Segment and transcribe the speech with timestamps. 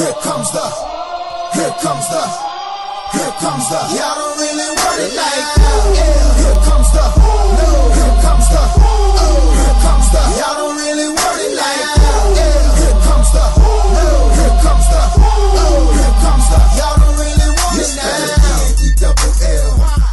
[0.00, 0.64] Here comes the,
[1.52, 2.24] here comes the,
[3.12, 3.80] here comes the.
[4.00, 5.92] Y'all don't really want it like that.
[5.92, 6.40] Yeah.
[6.40, 7.68] Here comes the, no.
[8.00, 9.44] Here comes the, oh.
[9.60, 10.22] Here comes the.
[10.40, 12.32] Y'all don't really want it like that.
[12.32, 12.80] Yeah.
[12.80, 13.44] Here comes the,
[13.92, 14.08] no.
[14.40, 15.92] Here comes the, oh.
[15.92, 16.58] Here comes the.
[16.80, 18.00] Y'all don't really want it now.
[18.00, 18.19] E double L.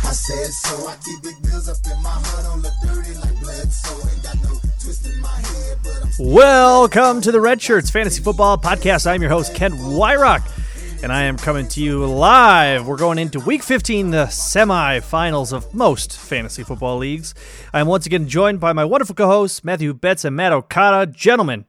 [0.07, 0.87] I said so.
[0.87, 3.69] I keep big bills up in my hood on the dirty like blood.
[3.69, 5.77] So ain't got no twist in my head,
[6.17, 9.05] Welcome to the Redshirts Fantasy Football Podcast.
[9.05, 12.87] I'm your host, Kent Weyrauch, and I am coming to you live.
[12.87, 17.35] We're going into week 15, the semifinals of most fantasy football leagues.
[17.73, 21.11] I'm once again joined by my wonderful co hosts, Matthew Betz and Matt Okada.
[21.11, 21.65] Gentlemen,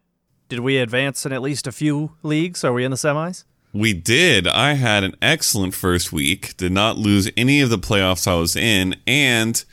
[0.48, 2.62] did we advance in at least a few leagues?
[2.62, 3.42] Are we in the semis?
[3.78, 4.48] We did.
[4.48, 6.56] I had an excellent first week.
[6.56, 9.64] Did not lose any of the playoffs I was in, and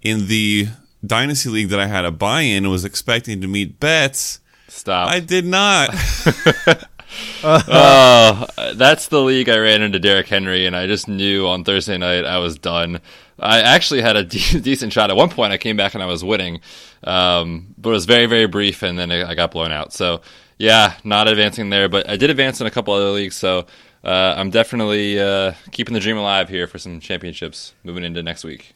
[0.00, 0.68] in the
[1.04, 4.38] dynasty league that I had a buy in, and was expecting to meet Betz.
[4.68, 5.10] Stop.
[5.10, 5.90] I did not.
[7.42, 11.98] oh, that's the league I ran into Derrick Henry, and I just knew on Thursday
[11.98, 13.00] night I was done.
[13.40, 15.10] I actually had a de- decent shot.
[15.10, 16.60] At one point, I came back and I was winning,
[17.02, 19.92] um, but it was very, very brief, and then I got blown out.
[19.92, 20.20] So,
[20.58, 23.36] yeah, not advancing there, but I did advance in a couple other leagues.
[23.36, 23.66] So,
[24.04, 28.44] uh, I'm definitely uh, keeping the dream alive here for some championships moving into next
[28.44, 28.74] week.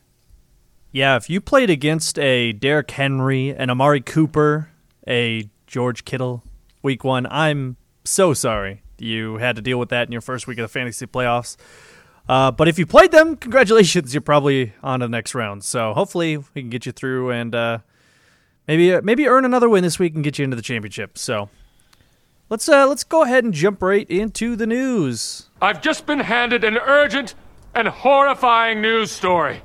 [0.91, 4.69] Yeah, if you played against a Derrick Henry, an Amari Cooper,
[5.09, 6.43] a George Kittle
[6.83, 10.59] week one, I'm so sorry you had to deal with that in your first week
[10.59, 11.57] of the fantasy playoffs.
[12.29, 15.65] Uh, but if you played them, congratulations, you're probably on to the next round.
[15.65, 17.79] So hopefully we can get you through and uh,
[18.69, 21.19] maybe maybe earn another win this week and get you into the championship.
[21.19, 21.49] So
[22.49, 25.49] let's uh, let's go ahead and jump right into the news.
[25.61, 27.35] I've just been handed an urgent
[27.75, 29.63] and horrifying news story.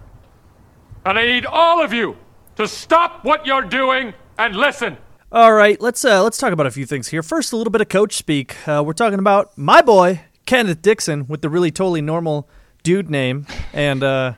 [1.06, 2.18] And I need all of you
[2.56, 4.98] to stop what you're doing and listen.
[5.32, 7.22] All right, let's uh, let's talk about a few things here.
[7.22, 8.56] First, a little bit of coach speak.
[8.68, 12.48] Uh, we're talking about my boy Kenneth Dixon with the really totally normal
[12.84, 14.34] dude name, and uh,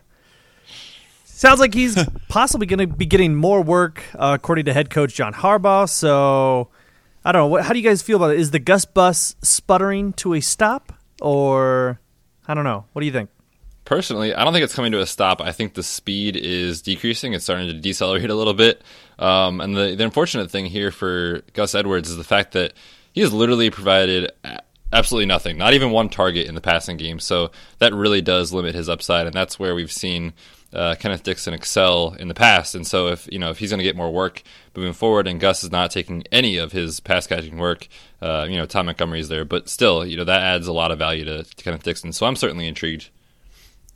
[1.26, 1.96] sounds like he's
[2.28, 5.88] possibly going to be getting more work, uh, according to head coach John Harbaugh.
[5.88, 6.70] So,
[7.30, 7.48] I don't know.
[7.48, 8.40] What, how do you guys feel about it?
[8.40, 10.92] Is the Gus bus sputtering to a stop,
[11.22, 12.00] or
[12.48, 12.86] I don't know?
[12.92, 13.30] What do you think?
[13.86, 15.40] Personally, I don't think it's coming to a stop.
[15.40, 17.34] I think the speed is decreasing.
[17.34, 18.82] It's starting to decelerate a little bit.
[19.20, 22.74] Um, and the, the unfortunate thing here for Gus Edwards is the fact that
[23.14, 24.32] he has literally provided
[24.92, 27.20] absolutely nothing, not even one target in the passing game.
[27.20, 30.34] So that really does limit his upside, and that's where we've seen
[30.74, 32.76] uh, Kenneth Dixon excel in the past.
[32.76, 34.44] And so if you know if he's going to get more work
[34.76, 37.88] moving forward, and Gus is not taking any of his pass catching work,
[38.22, 41.00] uh, you know Tom Montgomery's there, but still, you know that adds a lot of
[41.00, 42.14] value to, to Kenneth Dixon.
[42.14, 43.10] So I'm certainly intrigued.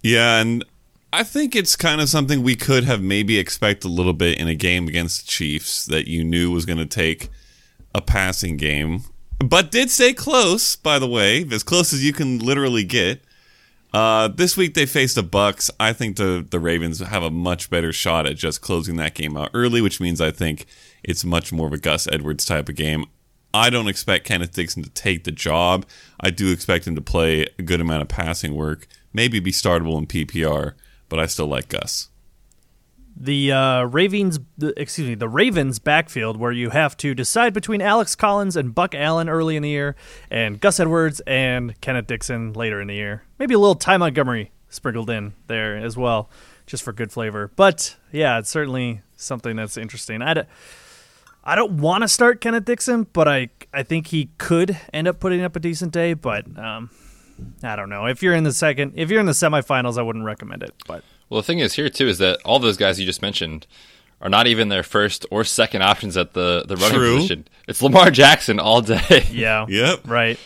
[0.02, 0.66] Yeah, and
[1.14, 4.48] I think it's kind of something we could have maybe expect a little bit in
[4.48, 7.30] a game against the Chiefs that you knew was going to take
[7.96, 9.04] a passing game,
[9.38, 10.76] but did stay close.
[10.76, 13.24] By the way, as close as you can literally get.
[13.94, 15.70] Uh, this week they faced the Bucks.
[15.80, 19.38] I think the the Ravens have a much better shot at just closing that game
[19.38, 20.66] out early, which means I think
[21.04, 23.06] it's much more of a Gus Edwards type of game.
[23.54, 25.86] I don't expect Kenneth Dixon to take the job.
[26.20, 30.00] I do expect him to play a good amount of passing work, maybe be startable
[30.00, 30.74] in PPR,
[31.08, 32.10] but I still like Gus.
[33.16, 37.82] The uh, Ravens, the, excuse me, the Ravens backfield, where you have to decide between
[37.82, 39.96] Alex Collins and Buck Allen early in the year,
[40.32, 43.24] and Gus Edwards and Kenneth Dixon later in the year.
[43.38, 46.30] Maybe a little Ty Montgomery sprinkled in there as well,
[46.66, 47.52] just for good flavor.
[47.56, 50.22] But yeah, it's certainly something that's interesting.
[50.22, 50.46] I.
[51.46, 55.20] I don't want to start Kenneth Dixon, but I I think he could end up
[55.20, 56.14] putting up a decent day.
[56.14, 56.90] But um,
[57.62, 58.06] I don't know.
[58.06, 60.74] If you're in the second, if you're in the semifinals, I wouldn't recommend it.
[60.88, 63.66] But well, the thing is here too is that all those guys you just mentioned
[64.22, 67.16] are not even their first or second options at the the running True.
[67.18, 67.48] position.
[67.68, 69.28] It's Lamar Jackson all day.
[69.32, 70.02] yeah, Yep.
[70.08, 70.40] right.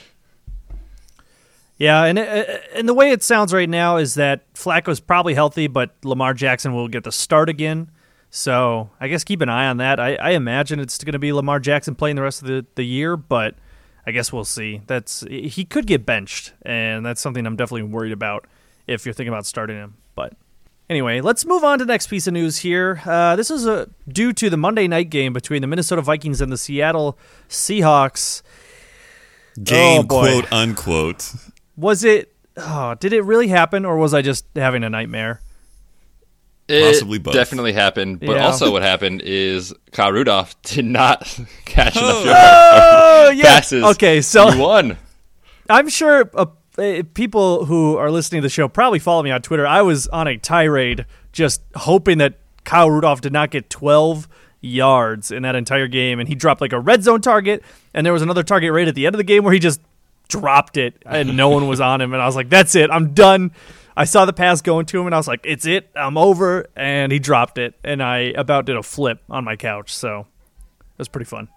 [1.77, 5.67] Yeah, and it, and the way it sounds right now is that Flacco's probably healthy,
[5.67, 7.91] but Lamar Jackson will get the start again.
[8.31, 9.99] So I guess keep an eye on that.
[9.99, 12.83] I, I imagine it's going to be Lamar Jackson playing the rest of the, the
[12.83, 13.55] year, but
[14.07, 14.81] I guess we'll see.
[14.88, 18.45] That's he could get benched, and that's something I'm definitely worried about
[18.88, 19.97] if you're thinking about starting him.
[20.15, 20.33] But
[20.89, 23.01] anyway, let's move on to the next piece of news here.
[23.06, 26.51] Uh, this is a, due to the Monday night game between the Minnesota Vikings and
[26.51, 27.18] the Seattle
[27.50, 28.42] Seahawks.
[29.62, 31.31] Game Oh, quote unquote.
[31.75, 32.34] Was it?
[32.56, 35.42] Oh, did it really happen, or was I just having a nightmare?
[36.68, 37.34] It Possibly both.
[37.34, 38.19] definitely happened.
[38.19, 38.45] But Yeah.
[38.45, 41.22] also, what happened is Kyle Rudolph did not
[41.66, 42.39] catch enough yards.
[43.30, 43.44] Oh yeah.
[43.44, 43.84] passes.
[43.84, 44.98] Okay, so he won.
[45.69, 46.45] I'm sure uh, uh,
[46.77, 49.65] Uh, people who are listening to the show probably follow me on Twitter.
[49.65, 52.35] I was on a tirade just hoping that
[52.65, 54.27] Kyle Rudolph did not get 12
[54.62, 57.63] yards in that entire game, and he dropped like a red zone target,
[57.94, 59.81] and there was another target right at the end of the game where he just
[60.27, 62.13] dropped it, and no one was on him.
[62.13, 63.51] And I was like, "That's it, I'm done."
[63.95, 66.68] I saw the pass going to him, and I was like, "It's it, I'm over."
[66.75, 69.95] And he dropped it, and I about did a flip on my couch.
[69.95, 71.47] So it was pretty fun.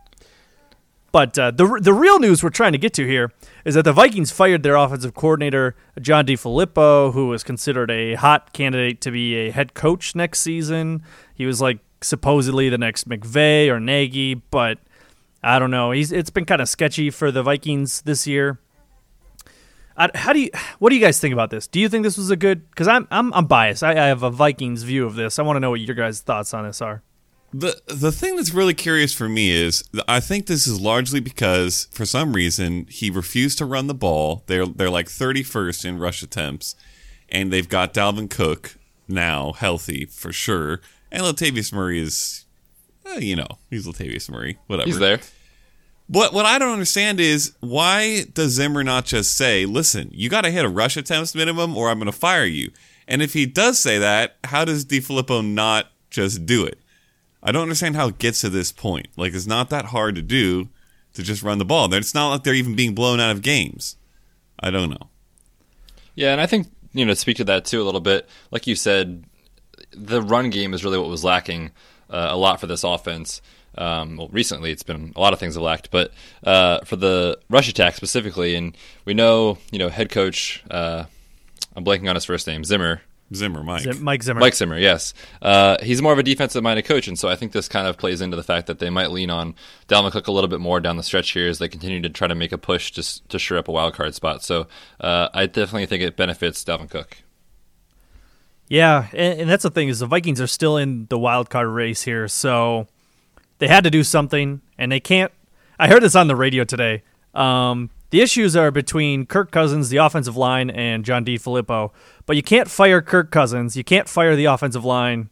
[1.13, 3.33] But uh, the the real news we're trying to get to here
[3.65, 8.53] is that the Vikings fired their offensive coordinator John DeFilippo, who was considered a hot
[8.53, 11.03] candidate to be a head coach next season.
[11.35, 14.79] He was like supposedly the next McVay or Nagy, but
[15.43, 15.91] I don't know.
[15.91, 18.61] He's it's been kind of sketchy for the Vikings this year.
[19.97, 21.67] I, how do you what do you guys think about this?
[21.67, 22.71] Do you think this was a good?
[22.71, 23.83] Because I'm I'm I'm biased.
[23.83, 25.39] I, I have a Vikings view of this.
[25.39, 27.03] I want to know what your guys' thoughts on this are.
[27.53, 31.89] The the thing that's really curious for me is I think this is largely because
[31.91, 34.45] for some reason he refused to run the ball.
[34.47, 36.77] They're they're like 31st in rush attempts,
[37.29, 38.77] and they've got Dalvin Cook
[39.09, 40.81] now healthy for sure,
[41.11, 42.45] and Latavius Murray is,
[43.07, 44.87] eh, you know, he's Latavius Murray, whatever.
[44.87, 45.19] He's there.
[46.07, 50.43] What what I don't understand is why does Zimmer not just say, "Listen, you got
[50.43, 52.71] to hit a rush attempts minimum, or I'm going to fire you."
[53.09, 56.79] And if he does say that, how does DeFilippo not just do it?
[57.43, 59.09] I don't understand how it gets to this point.
[59.17, 60.69] Like it's not that hard to do
[61.15, 61.93] to just run the ball.
[61.95, 63.97] It's not like they're even being blown out of games.
[64.59, 65.09] I don't know.
[66.15, 68.29] Yeah, and I think you know speak to that too a little bit.
[68.51, 69.25] Like you said,
[69.93, 71.71] the run game is really what was lacking
[72.11, 73.41] uh, a lot for this offense.
[73.79, 76.13] Um, well, recently it's been a lot of things have lacked, but
[76.45, 80.63] uh, for the rush attack specifically, and we know you know head coach.
[80.71, 81.05] Uh,
[81.75, 83.01] I'm blanking on his first name, Zimmer.
[83.33, 83.83] Zimmer, Mike.
[83.83, 84.41] Zim- Mike Zimmer.
[84.41, 85.15] Mike Zimmer, yes.
[85.41, 87.97] Uh, he's more of a defensive minded coach, and so I think this kind of
[87.97, 89.55] plays into the fact that they might lean on
[89.89, 92.27] Dalvin Cook a little bit more down the stretch here as they continue to try
[92.27, 94.43] to make a push to, to sure up a wild card spot.
[94.43, 94.67] So
[95.01, 97.19] uh, I definitely think it benefits Dalvin Cook.
[98.69, 101.69] Yeah, and, and that's the thing is the Vikings are still in the wild card
[101.69, 102.87] race here, so
[103.59, 105.33] they had to do something, and they can't.
[105.79, 107.03] I heard this on the radio today.
[107.35, 111.91] Um, the issues are between Kirk Cousins, the offensive line, and John DeFilippo,
[112.27, 113.77] but you can't fire Kirk Cousins.
[113.77, 115.31] You can't fire the offensive line,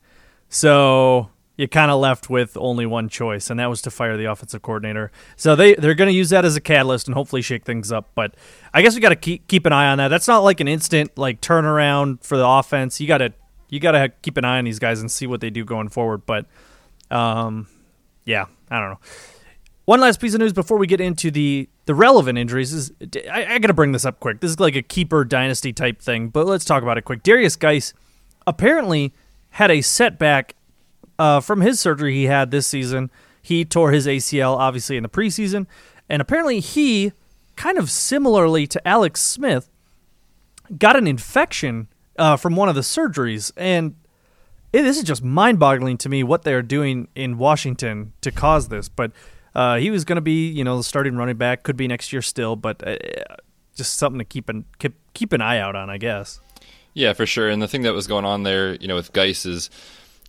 [0.48, 4.30] so you're kind of left with only one choice, and that was to fire the
[4.30, 5.10] offensive coordinator.
[5.34, 8.10] So they they're going to use that as a catalyst and hopefully shake things up.
[8.14, 8.36] But
[8.72, 10.08] I guess we got to keep keep an eye on that.
[10.08, 13.00] That's not like an instant like turnaround for the offense.
[13.00, 13.34] You got to
[13.68, 15.88] you got to keep an eye on these guys and see what they do going
[15.88, 16.24] forward.
[16.26, 16.46] But
[17.10, 17.66] um,
[18.24, 19.00] yeah, I don't know.
[19.84, 22.92] One last piece of news before we get into the the relevant injuries is
[23.32, 24.40] I, I got to bring this up quick.
[24.40, 27.22] This is like a keeper dynasty type thing, but let's talk about it quick.
[27.22, 27.94] Derrius Guice
[28.46, 29.14] apparently
[29.52, 30.54] had a setback
[31.18, 33.10] uh, from his surgery he had this season.
[33.40, 35.66] He tore his ACL obviously in the preseason,
[36.10, 37.12] and apparently he,
[37.56, 39.70] kind of similarly to Alex Smith,
[40.76, 41.88] got an infection
[42.18, 43.94] uh, from one of the surgeries, and
[44.72, 48.90] this is just mind-boggling to me what they're doing in Washington to cause this.
[48.90, 49.10] But
[49.58, 51.64] uh, he was going to be, you know, the starting running back.
[51.64, 52.96] Could be next year still, but uh,
[53.74, 56.38] just something to keep an keep, keep an eye out on, I guess.
[56.94, 57.48] Yeah, for sure.
[57.48, 59.68] And the thing that was going on there, you know, with Guice is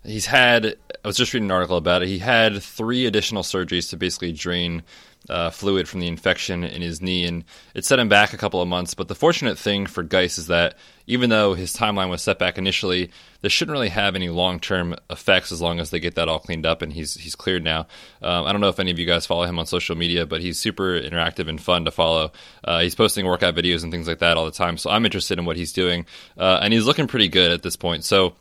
[0.04, 0.78] he's had.
[1.06, 2.08] I was just reading an article about it.
[2.08, 4.82] He had three additional surgeries to basically drain
[5.28, 7.44] uh, fluid from the infection in his knee, and
[7.76, 8.94] it set him back a couple of months.
[8.94, 10.78] But the fortunate thing for Guice is that
[11.08, 13.12] even though his timeline was set back initially,
[13.42, 16.40] this shouldn't really have any long term effects as long as they get that all
[16.40, 17.88] cleaned up and he's he's cleared now.
[18.22, 20.42] Um, I don't know if any of you guys follow him on social media, but
[20.42, 22.32] he's super interactive and fun to follow.
[22.64, 25.40] Uh, he's posting workout videos and things like that all the time, so I'm interested
[25.40, 26.06] in what he's doing,
[26.38, 28.04] uh, and he's looking pretty good at this point.
[28.04, 28.36] So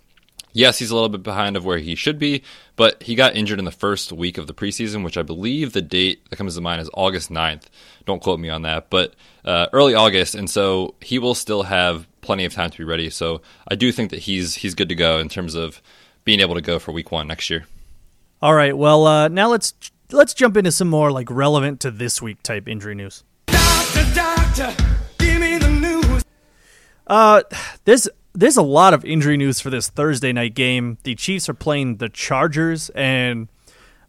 [0.52, 2.42] yes, he's a little bit behind of where he should be,
[2.76, 5.82] but he got injured in the first week of the preseason, which I believe the
[5.82, 7.64] date that comes to mind is August 9th.
[8.06, 9.14] Don't quote me on that, but
[9.44, 13.10] uh, early August, and so he will still have plenty of time to be ready.
[13.10, 15.80] So I do think that he's he's good to go in terms of
[16.24, 17.66] being able to go for week one next year.
[18.42, 19.74] All right, well uh, now let's
[20.10, 23.24] let's jump into some more like relevant to this week type injury news.
[23.46, 24.74] Doctor, doctor,
[25.18, 26.24] give me the news.
[27.06, 27.42] Uh,
[27.84, 28.08] there's
[28.38, 30.98] there's a lot of injury news for this Thursday night game.
[31.02, 33.48] The Chiefs are playing the Chargers, and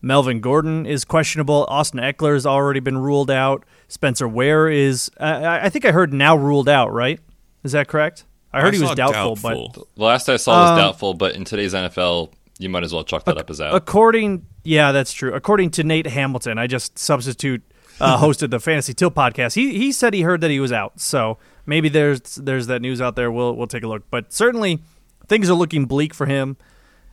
[0.02, 1.66] Melvin Gordon is questionable.
[1.68, 3.66] Austin Ekeler has already been ruled out.
[3.88, 6.94] Spencer Ware is, uh, I think I heard now ruled out.
[6.94, 7.20] Right?
[7.64, 8.26] Is that correct?
[8.54, 11.14] I heard I he was saw doubtful, but The last I saw was Um, doubtful,
[11.16, 13.74] but in today's NFL, you might as well chalk that up as out.
[13.76, 15.34] according, yeah, that's true.
[15.34, 17.62] According to Nate Hamilton, I just substitute
[18.00, 19.56] uh, hosted the Fantasy Till podcast.
[19.56, 23.02] He he said he heard that he was out, so maybe there's there's that news
[23.02, 23.32] out there.
[23.32, 24.80] We'll we'll take a look, but certainly
[25.28, 26.58] things are looking bleak for him.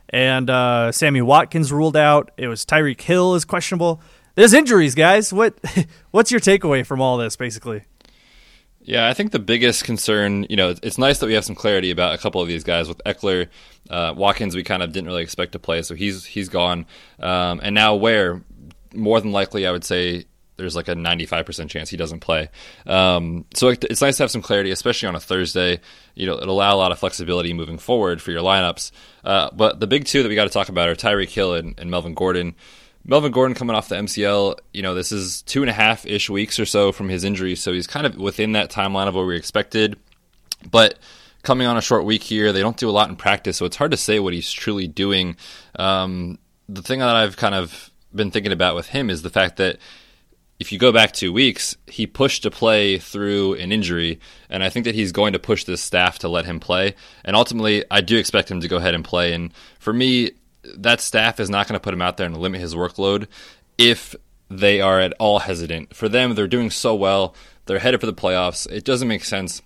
[0.09, 2.31] And uh, Sammy Watkins ruled out.
[2.37, 4.01] It was Tyreek Hill is questionable.
[4.35, 5.33] There's injuries, guys.
[5.33, 5.55] What
[6.11, 7.83] what's your takeaway from all this, basically?
[8.81, 11.91] Yeah, I think the biggest concern, you know, it's- nice that we have some clarity
[11.91, 12.87] about a couple of these guys.
[12.87, 13.49] With Ekeler,
[13.89, 16.85] uh, Watkins, we kind of didn't really expect to play, so he's he's gone.
[17.19, 18.41] Um, and now Ware,
[18.93, 20.23] more than likely, I would say
[20.57, 22.49] there's like a 95% chance he doesn't play.
[22.85, 25.79] Um, so it, it's nice to have some clarity, especially on a Thursday.
[26.15, 28.91] You know, it'll allow a lot of flexibility moving forward for your lineups.
[29.23, 31.75] Uh, but the big two that we got to talk about are Tyreek Hill and,
[31.77, 32.55] and Melvin Gordon.
[33.05, 36.29] Melvin Gordon coming off the MCL, you know, this is two and a half ish
[36.29, 39.25] weeks or so from his injury, so he's kind of within that timeline of what
[39.25, 39.97] we expected.
[40.69, 40.99] But
[41.41, 43.77] coming on a short week here, they don't do a lot in practice, so it's
[43.77, 45.37] hard to say what he's truly doing.
[45.79, 46.37] Um,
[46.67, 49.77] the thing that I've kind of been thinking about with him is the fact that
[50.59, 54.69] if you go back two weeks, he pushed to play through an injury, and I
[54.69, 56.95] think that he's going to push this staff to let him play.
[57.23, 59.33] And ultimately, I do expect him to go ahead and play.
[59.33, 60.31] And for me,
[60.63, 63.27] that staff is not going to put him out there and limit his workload
[63.77, 64.15] if
[64.49, 65.95] they are at all hesitant.
[65.95, 67.35] For them, they're doing so well,
[67.65, 68.69] they're headed for the playoffs.
[68.71, 69.61] It doesn't make sense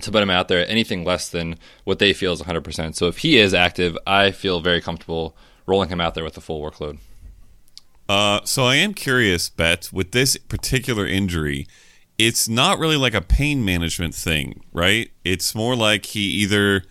[0.00, 2.94] to put him out there anything less than what they feel is 100%.
[2.94, 5.36] So if he is active, I feel very comfortable
[5.66, 6.98] rolling him out there with the full workload.
[8.08, 11.66] Uh, so I am curious, Bet, with this particular injury,
[12.18, 15.10] it's not really like a pain management thing, right?
[15.24, 16.84] It's more like he either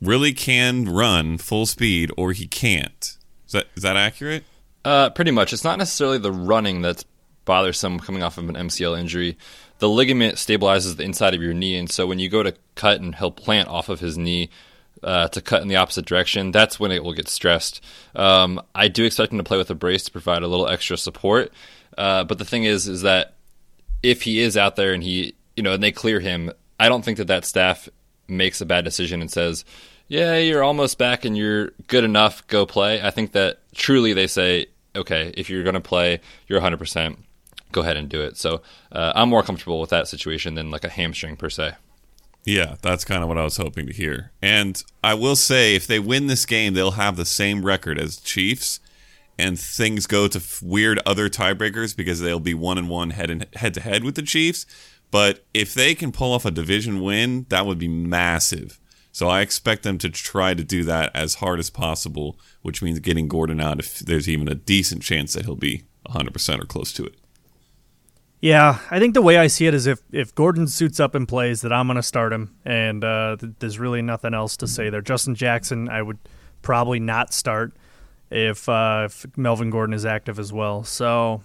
[0.00, 3.16] really can run full speed or he can't.
[3.46, 4.44] Is that is that accurate?
[4.84, 5.52] Uh, pretty much.
[5.52, 7.04] It's not necessarily the running that's
[7.44, 9.36] bothersome coming off of an MCL injury.
[9.78, 13.00] The ligament stabilizes the inside of your knee, and so when you go to cut
[13.00, 14.48] and he'll plant off of his knee
[15.02, 17.82] uh, to cut in the opposite direction, that's when it will get stressed.
[18.14, 20.96] Um, I do expect him to play with a brace to provide a little extra
[20.96, 21.52] support.
[21.96, 23.34] Uh, but the thing is, is that
[24.02, 27.04] if he is out there and he, you know, and they clear him, I don't
[27.04, 27.88] think that that staff
[28.28, 29.64] makes a bad decision and says,
[30.08, 33.00] yeah, you're almost back and you're good enough, go play.
[33.02, 37.16] I think that truly they say, okay, if you're going to play, you're 100%,
[37.70, 38.36] go ahead and do it.
[38.36, 41.74] So uh, I'm more comfortable with that situation than like a hamstring per se.
[42.44, 44.32] Yeah, that's kind of what I was hoping to hear.
[44.42, 48.16] And I will say, if they win this game, they'll have the same record as
[48.16, 48.80] Chiefs,
[49.38, 53.46] and things go to weird other tiebreakers because they'll be one and one head and
[53.54, 54.66] head to head with the Chiefs.
[55.10, 58.80] But if they can pull off a division win, that would be massive.
[59.12, 62.98] So I expect them to try to do that as hard as possible, which means
[62.98, 66.92] getting Gordon out if there's even a decent chance that he'll be 100% or close
[66.94, 67.14] to it.
[68.42, 71.28] Yeah, I think the way I see it is if, if Gordon suits up and
[71.28, 74.66] plays, that I'm going to start him, and uh, th- there's really nothing else to
[74.66, 75.00] say there.
[75.00, 76.18] Justin Jackson, I would
[76.60, 77.72] probably not start
[78.30, 80.82] if, uh, if Melvin Gordon is active as well.
[80.82, 81.42] So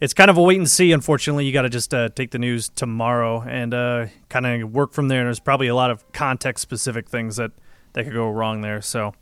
[0.00, 0.92] it's kind of a wait and see.
[0.92, 4.94] Unfortunately, you got to just uh, take the news tomorrow and uh, kind of work
[4.94, 5.20] from there.
[5.20, 7.52] And there's probably a lot of context specific things that,
[7.92, 8.80] that could go wrong there.
[8.80, 9.12] So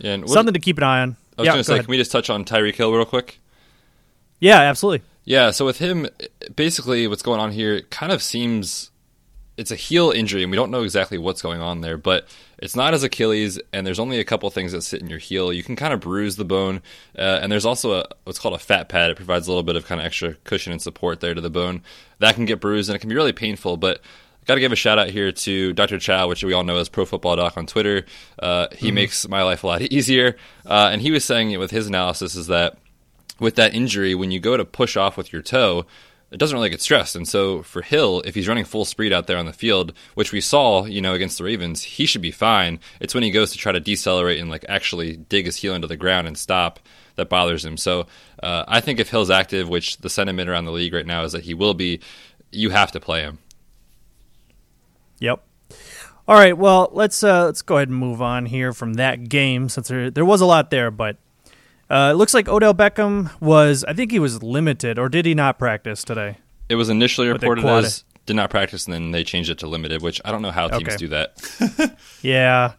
[0.00, 1.16] Yeah, something to keep an eye on.
[1.38, 1.84] I was yeah, going to say, ahead.
[1.84, 3.38] can we just touch on Tyreek Hill real quick?
[4.40, 5.06] yeah, absolutely.
[5.26, 6.06] Yeah, so with him,
[6.54, 8.92] basically what's going on here kind of seems
[9.56, 12.28] it's a heel injury, and we don't know exactly what's going on there, but
[12.58, 15.52] it's not as Achilles, and there's only a couple things that sit in your heel.
[15.52, 16.80] You can kind of bruise the bone,
[17.18, 19.10] uh, and there's also a what's called a fat pad.
[19.10, 21.50] It provides a little bit of kind of extra cushion and support there to the
[21.50, 21.82] bone.
[22.20, 24.70] That can get bruised, and it can be really painful, but I Got to give
[24.70, 25.98] a shout out here to Dr.
[25.98, 28.06] Chao, which we all know as Pro Football Doc on Twitter.
[28.38, 31.72] Uh, he makes my life a lot easier, uh, and he was saying it with
[31.72, 32.78] his analysis is that
[33.38, 35.86] with that injury, when you go to push off with your toe,
[36.30, 37.14] it doesn't really get stressed.
[37.14, 40.32] And so for Hill, if he's running full speed out there on the field, which
[40.32, 42.80] we saw, you know, against the Ravens, he should be fine.
[43.00, 45.86] It's when he goes to try to decelerate and like actually dig his heel into
[45.86, 46.80] the ground and stop
[47.14, 47.76] that bothers him.
[47.76, 48.06] So
[48.42, 51.32] uh, I think if Hill's active, which the sentiment around the league right now is
[51.32, 52.00] that he will be,
[52.50, 53.38] you have to play him.
[55.20, 55.42] Yep.
[56.28, 56.58] All right.
[56.58, 60.10] Well, let's uh, let's go ahead and move on here from that game since there
[60.10, 61.16] there was a lot there, but
[61.90, 65.34] uh, it looks like Odell Beckham was I think he was limited or did he
[65.34, 66.38] not practice today?
[66.68, 70.02] It was initially reported as did not practice, and then they changed it to limited,
[70.02, 70.96] which I don't know how teams Okay.
[70.96, 71.96] do that.
[72.22, 72.72] Yeah.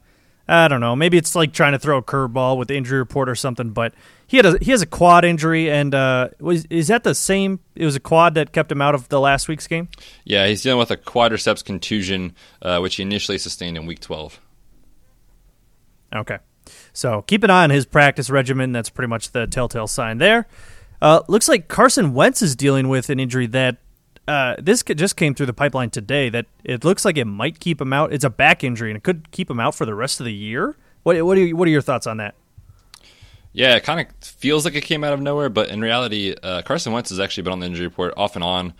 [0.49, 0.95] I don't know.
[0.95, 3.71] Maybe it's like trying to throw a curveball with the injury report or something.
[3.71, 3.93] But
[4.27, 7.59] he had a he has a quad injury, and uh, was is that the same?
[7.75, 9.89] It was a quad that kept him out of the last week's game.
[10.23, 14.39] Yeah, he's dealing with a quadriceps contusion, uh, which he initially sustained in week 12.
[16.15, 16.37] Okay.
[16.93, 18.71] So keep an eye on his practice regimen.
[18.71, 20.47] That's pretty much the telltale sign there.
[21.01, 23.77] Uh, looks like Carson Wentz is dealing with an injury that
[24.27, 26.29] uh, this just came through the pipeline today.
[26.29, 28.11] That it looks like it might keep him out.
[28.11, 30.33] It's a back injury and it could keep him out for the rest of the
[30.33, 30.75] year.
[31.03, 32.35] What what are you, what are your thoughts on that?
[33.53, 36.61] Yeah, it kind of feels like it came out of nowhere, but in reality, uh,
[36.61, 38.73] Carson Wentz has actually been on the injury report off and on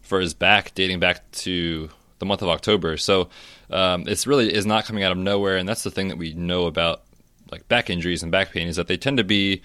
[0.00, 2.96] for his back, dating back to the month of October.
[2.96, 3.28] So
[3.70, 6.32] um, it's really is not coming out of nowhere, and that's the thing that we
[6.32, 7.02] know about
[7.50, 9.62] like back injuries and back pain is that they tend to be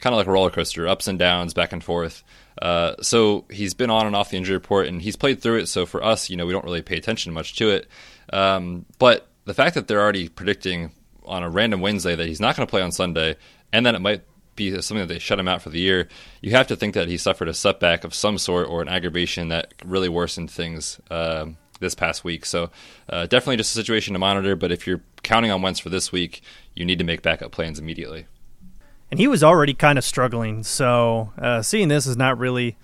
[0.00, 2.22] kind of like a roller coaster, ups and downs, back and forth.
[2.60, 5.66] Uh, so he's been on and off the injury report, and he's played through it.
[5.66, 7.88] So for us, you know, we don't really pay attention much to it.
[8.32, 10.92] Um, but the fact that they're already predicting
[11.24, 13.36] on a random Wednesday that he's not going to play on Sunday,
[13.72, 14.22] and then it might
[14.58, 16.08] be something that they shut him out for the year,
[16.42, 19.48] you have to think that he suffered a setback of some sort or an aggravation
[19.48, 22.44] that really worsened things um, this past week.
[22.44, 22.70] So
[23.08, 24.56] uh, definitely just a situation to monitor.
[24.56, 26.42] But if you're counting on Wentz for this week,
[26.74, 28.26] you need to make backup plans immediately.
[29.10, 32.76] And he was already kind of struggling, so uh, seeing this is not really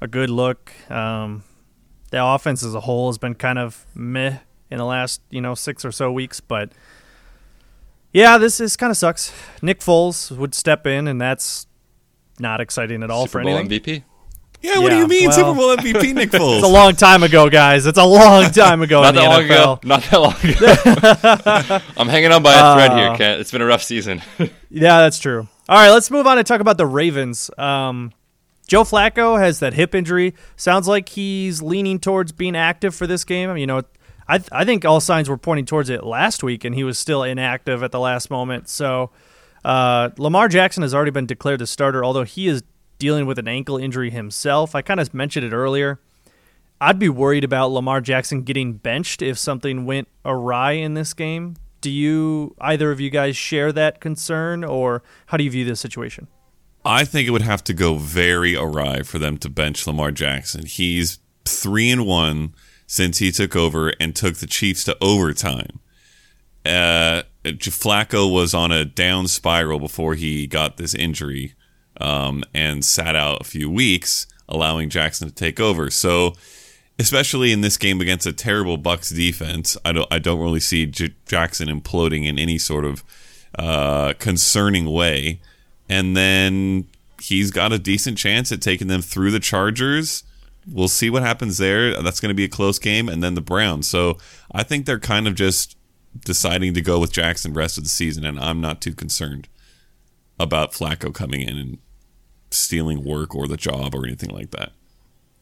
[0.00, 0.72] a good look.
[0.90, 1.42] Um,
[2.10, 4.40] the offense as a whole has been kind of meh
[4.70, 6.72] in the last you know six or so weeks, but
[8.12, 9.32] yeah, this is kind of sucks.
[9.62, 11.66] Nick Foles would step in, and that's
[12.38, 13.80] not exciting at all Super for Bowl anything.
[13.80, 14.04] MVP.
[14.62, 16.56] Yeah, what do Yeah, you mean, well- Super Bowl MVP Nick Foles?
[16.58, 17.86] It's a long time ago, guys.
[17.86, 19.44] It's a long time ago Not in the that long NFL.
[19.44, 19.80] ago.
[19.84, 21.84] Not that long ago.
[21.96, 23.40] I'm hanging on by a thread Uh, here, Kent.
[23.40, 24.22] It's been a rough season.
[24.72, 25.48] Yeah, that's true.
[25.68, 27.50] All right, let's move on and talk about the Ravens.
[27.58, 28.12] Um,
[28.68, 30.32] Joe Flacco has that hip injury.
[30.54, 33.56] Sounds like he's leaning towards being active for this game.
[33.56, 33.82] You know,
[34.28, 37.24] I I think all signs were pointing towards it last week, and he was still
[37.24, 38.68] inactive at the last moment.
[38.68, 39.10] So
[39.64, 42.62] uh, Lamar Jackson has already been declared the starter, although he is
[43.00, 44.76] dealing with an ankle injury himself.
[44.76, 45.98] I kind of mentioned it earlier.
[46.80, 51.56] I'd be worried about Lamar Jackson getting benched if something went awry in this game.
[51.80, 55.80] Do you either of you guys share that concern, or how do you view this
[55.80, 56.28] situation?
[56.84, 60.64] I think it would have to go very awry for them to bench Lamar Jackson.
[60.64, 62.54] He's three and one
[62.86, 65.80] since he took over and took the Chiefs to overtime.
[66.64, 71.54] Uh, Flacco was on a down spiral before he got this injury
[72.00, 75.90] um, and sat out a few weeks, allowing Jackson to take over.
[75.90, 76.34] So,
[76.98, 80.86] especially in this game against a terrible Bucks defense, I don't I don't really see
[80.86, 83.04] J- Jackson imploding in any sort of
[83.58, 85.40] uh, concerning way.
[85.88, 86.86] And then
[87.20, 90.22] he's got a decent chance at taking them through the Chargers.
[90.70, 92.00] We'll see what happens there.
[92.02, 93.88] That's going to be a close game, and then the Browns.
[93.88, 94.18] So
[94.52, 95.76] I think they're kind of just
[96.24, 99.48] deciding to go with Jackson rest of the season, and I'm not too concerned
[100.38, 101.78] about Flacco coming in and
[102.50, 104.72] stealing work or the job or anything like that.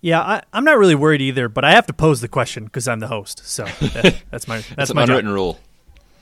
[0.00, 2.86] Yeah, I, I'm not really worried either, but I have to pose the question because
[2.86, 3.42] I'm the host.
[3.44, 5.18] So that, that's my that's That's an my job.
[5.18, 5.58] unwritten rule.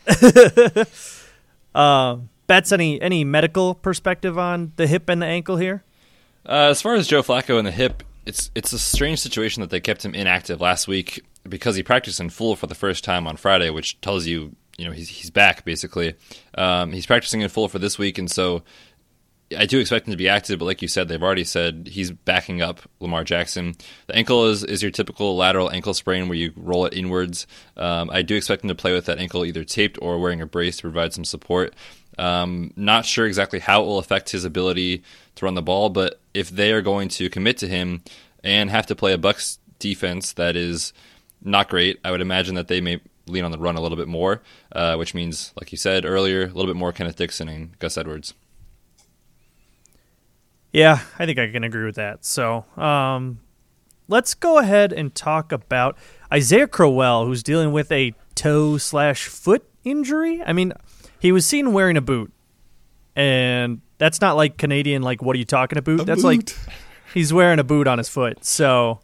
[2.46, 5.82] Betz any any medical perspective on the hip and the ankle here?
[6.48, 9.70] Uh, as far as Joe Flacco and the hip, it's it's a strange situation that
[9.70, 13.26] they kept him inactive last week because he practiced in full for the first time
[13.26, 16.14] on Friday, which tells you you know he's he's back basically.
[16.56, 18.62] Um, he's practicing in full for this week, and so
[19.56, 20.58] I do expect him to be active.
[20.58, 23.74] But like you said, they've already said he's backing up Lamar Jackson.
[24.06, 27.46] The ankle is is your typical lateral ankle sprain where you roll it inwards.
[27.76, 30.46] Um, I do expect him to play with that ankle either taped or wearing a
[30.46, 31.74] brace to provide some support.
[32.18, 35.02] Um, not sure exactly how it will affect his ability
[35.36, 38.02] to run the ball, but if they are going to commit to him
[38.42, 40.92] and have to play a Bucks defense that is
[41.42, 44.08] not great, I would imagine that they may lean on the run a little bit
[44.08, 44.40] more,
[44.72, 47.98] uh, which means, like you said earlier, a little bit more Kenneth Dixon and Gus
[47.98, 48.34] Edwards.
[50.76, 52.22] Yeah, I think I can agree with that.
[52.22, 53.40] So, um,
[54.08, 55.96] let's go ahead and talk about
[56.30, 60.42] Isaiah Crowell, who's dealing with a toe slash foot injury.
[60.44, 60.74] I mean,
[61.18, 62.30] he was seen wearing a boot,
[63.14, 65.00] and that's not like Canadian.
[65.00, 66.04] Like, what are you talking about?
[66.04, 66.54] that's like
[67.14, 68.44] he's wearing a boot on his foot.
[68.44, 69.00] So,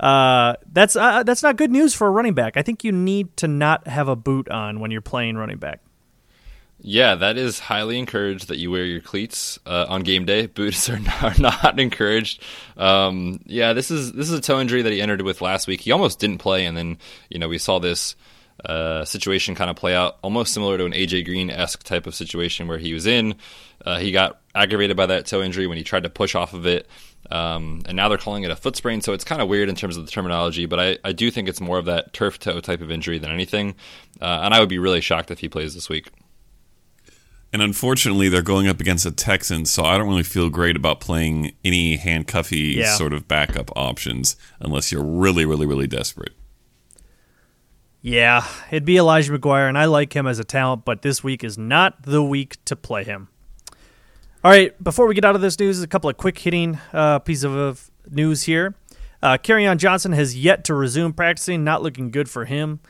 [0.00, 2.56] uh, that's uh, that's not good news for a running back.
[2.56, 5.82] I think you need to not have a boot on when you're playing running back.
[6.80, 10.46] Yeah, that is highly encouraged that you wear your cleats uh, on game day.
[10.46, 12.42] Boots are not, not encouraged.
[12.76, 15.80] Um, yeah, this is this is a toe injury that he entered with last week.
[15.80, 16.98] He almost didn't play, and then
[17.30, 18.14] you know we saw this
[18.64, 22.14] uh, situation kind of play out almost similar to an AJ Green esque type of
[22.14, 23.36] situation where he was in.
[23.84, 26.66] Uh, he got aggravated by that toe injury when he tried to push off of
[26.66, 26.88] it.
[27.30, 29.74] Um, and now they're calling it a foot sprain, so it's kind of weird in
[29.74, 30.66] terms of the terminology.
[30.66, 33.30] But I, I do think it's more of that turf toe type of injury than
[33.32, 33.74] anything.
[34.20, 36.08] Uh, and I would be really shocked if he plays this week.
[37.56, 41.00] And unfortunately, they're going up against the Texans, so I don't really feel great about
[41.00, 42.94] playing any handcuffy Yeah.
[42.96, 46.34] sort of backup options unless you're really, really, really desperate.
[48.02, 51.42] Yeah, it'd be Elijah McGuire, and I like him as a talent, but this week
[51.42, 53.28] is not the week to play him.
[54.44, 57.20] All right, before we get out of this news, a couple of quick hitting uh,
[57.20, 58.74] pieces of news here.
[59.22, 62.80] Uh, on Johnson has yet to resume practicing, not looking good for him.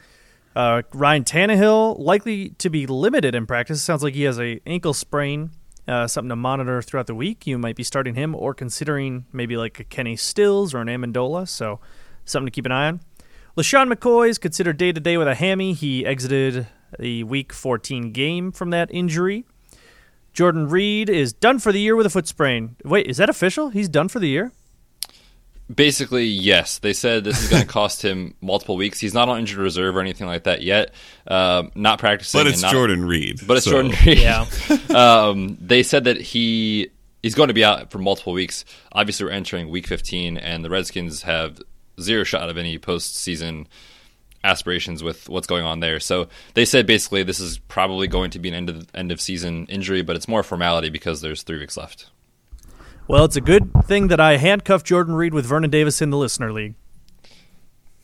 [0.56, 3.82] Uh, Ryan Tannehill likely to be limited in practice.
[3.82, 5.50] Sounds like he has a ankle sprain,
[5.86, 7.46] uh, something to monitor throughout the week.
[7.46, 11.46] You might be starting him or considering maybe like a Kenny Stills or an Amendola,
[11.46, 11.78] so
[12.24, 13.00] something to keep an eye on.
[13.58, 15.74] LeSean McCoy is considered day to day with a hammy.
[15.74, 19.44] He exited the Week 14 game from that injury.
[20.32, 22.76] Jordan Reed is done for the year with a foot sprain.
[22.82, 23.68] Wait, is that official?
[23.68, 24.52] He's done for the year?
[25.74, 26.78] Basically, yes.
[26.78, 29.00] They said this is going to cost him multiple weeks.
[29.00, 30.94] He's not on injured reserve or anything like that yet.
[31.26, 32.38] Um, not practicing.
[32.40, 33.40] But it's not- Jordan Reed.
[33.46, 34.18] But it's so- Jordan Reed.
[34.18, 34.46] Yeah.
[34.94, 36.90] um, they said that he
[37.22, 38.64] he's going to be out for multiple weeks.
[38.92, 41.60] Obviously, we're entering Week 15, and the Redskins have
[42.00, 43.66] zero shot of any postseason
[44.44, 45.98] aspirations with what's going on there.
[45.98, 49.20] So they said basically this is probably going to be an end of end of
[49.20, 52.10] season injury, but it's more formality because there's three weeks left.
[53.08, 56.16] Well, it's a good thing that I handcuffed Jordan Reed with Vernon Davis in the
[56.16, 56.74] listener league.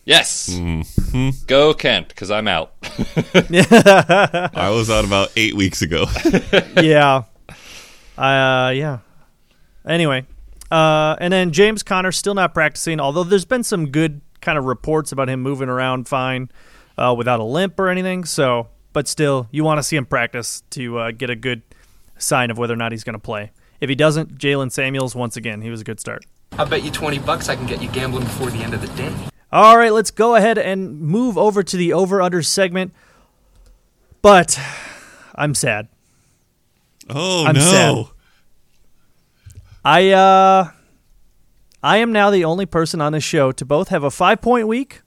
[0.04, 1.30] Yes, Mm-hmm.
[1.46, 2.72] go Kent because I'm out.
[3.34, 6.06] I was out about eight weeks ago.
[6.80, 7.22] yeah.
[8.18, 8.98] Uh, yeah.
[9.86, 10.26] Anyway,
[10.72, 14.64] uh, and then James Conner still not practicing, although there's been some good kind of
[14.64, 16.50] reports about him moving around fine
[16.98, 18.24] uh, without a limp or anything.
[18.24, 21.62] So, but still, you want to see him practice to uh, get a good
[22.18, 23.52] sign of whether or not he's going to play.
[23.82, 26.24] If he doesn't, Jaylen Samuels, once again, he was a good start.
[26.56, 28.86] I bet you 20 bucks I can get you gambling before the end of the
[28.96, 29.12] day.
[29.50, 32.92] All right, let's go ahead and move over to the over under segment.
[34.22, 34.56] But
[35.34, 35.88] I'm sad.
[37.10, 37.60] Oh I'm no!
[37.60, 38.06] sad.
[39.84, 40.70] I uh
[41.82, 45.00] I am now the only person on this show to both have a 5-point week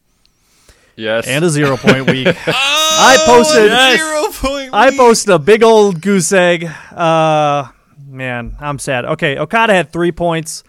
[0.98, 2.28] yes, and a 0-point week.
[2.48, 4.66] I posted Zero point.
[4.66, 4.74] week.
[4.74, 6.66] I posted a big old goose egg.
[6.92, 7.70] Uh
[8.16, 9.06] man, I'm sad.
[9.06, 10.64] Okay, Okada had 3 points.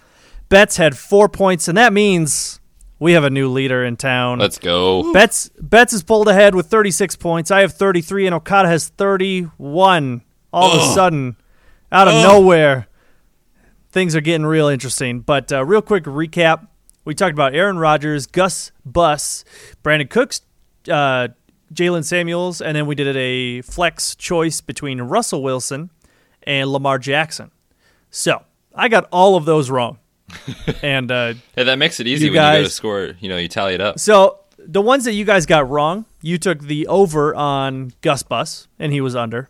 [0.48, 2.60] Betz had 4 points and that means
[2.98, 4.38] we have a new leader in town.
[4.38, 5.12] let's go.
[5.12, 7.50] Betz Betz is pulled ahead with 36 points.
[7.50, 10.22] I have 33, and Okada has 31.
[10.52, 11.36] All of a sudden,
[11.92, 12.86] out of nowhere,
[13.90, 15.20] things are getting real interesting.
[15.20, 16.68] But uh, real quick recap:
[17.04, 19.44] we talked about Aaron Rodgers, Gus Bus,
[19.84, 20.40] Brandin Cooks,
[20.88, 21.28] uh,
[21.74, 25.90] Jaylen Samuels, and then we did a flex choice between Russell Wilson
[26.46, 27.50] and Lamar Jackson.
[28.10, 28.42] So
[28.74, 29.98] I got all of those wrong,
[30.82, 31.10] and.
[31.10, 33.14] Uh, Hey, that makes it easy You when you go to score.
[33.20, 33.98] You know, you tally it up.
[33.98, 38.68] So the ones that you guys got wrong, you took the over on Gus Bus,
[38.78, 39.48] and he was under.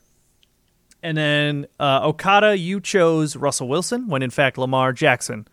[1.02, 5.46] And then uh, Okada, you chose Russell Wilson, when in fact Lamar Jackson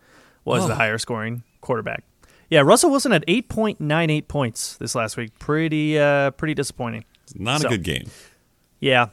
[0.46, 2.04] was the higher scoring quarterback.
[2.50, 5.38] Yeah, Russell Wilson had 8.98 points this last week.
[5.40, 7.06] Pretty, uh, pretty disappointing.
[7.36, 8.08] Not So- a good game.
[8.80, 9.08] Yeah.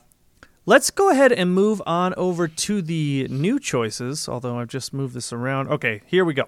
[0.67, 5.15] Let's go ahead and move on over to the new choices, although I've just moved
[5.15, 5.69] this around.
[5.69, 6.45] Okay, here we go.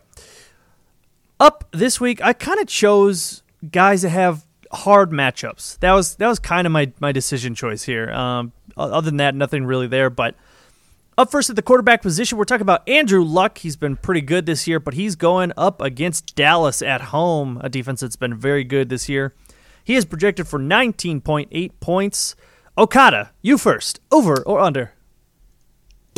[1.41, 5.79] Up this week, I kind of chose guys that have hard matchups.
[5.81, 8.11] That was that was kind of my, my decision choice here.
[8.11, 10.11] Um, other than that, nothing really there.
[10.11, 10.35] But
[11.17, 13.59] up first at the quarterback position, we're talking about Andrew Luck.
[13.59, 17.69] He's been pretty good this year, but he's going up against Dallas at home, a
[17.69, 19.35] defense that's been very good this year.
[19.85, 22.37] He is projected for 19.8 points.
[22.77, 24.01] Okada, you first.
[24.11, 24.93] Over or under?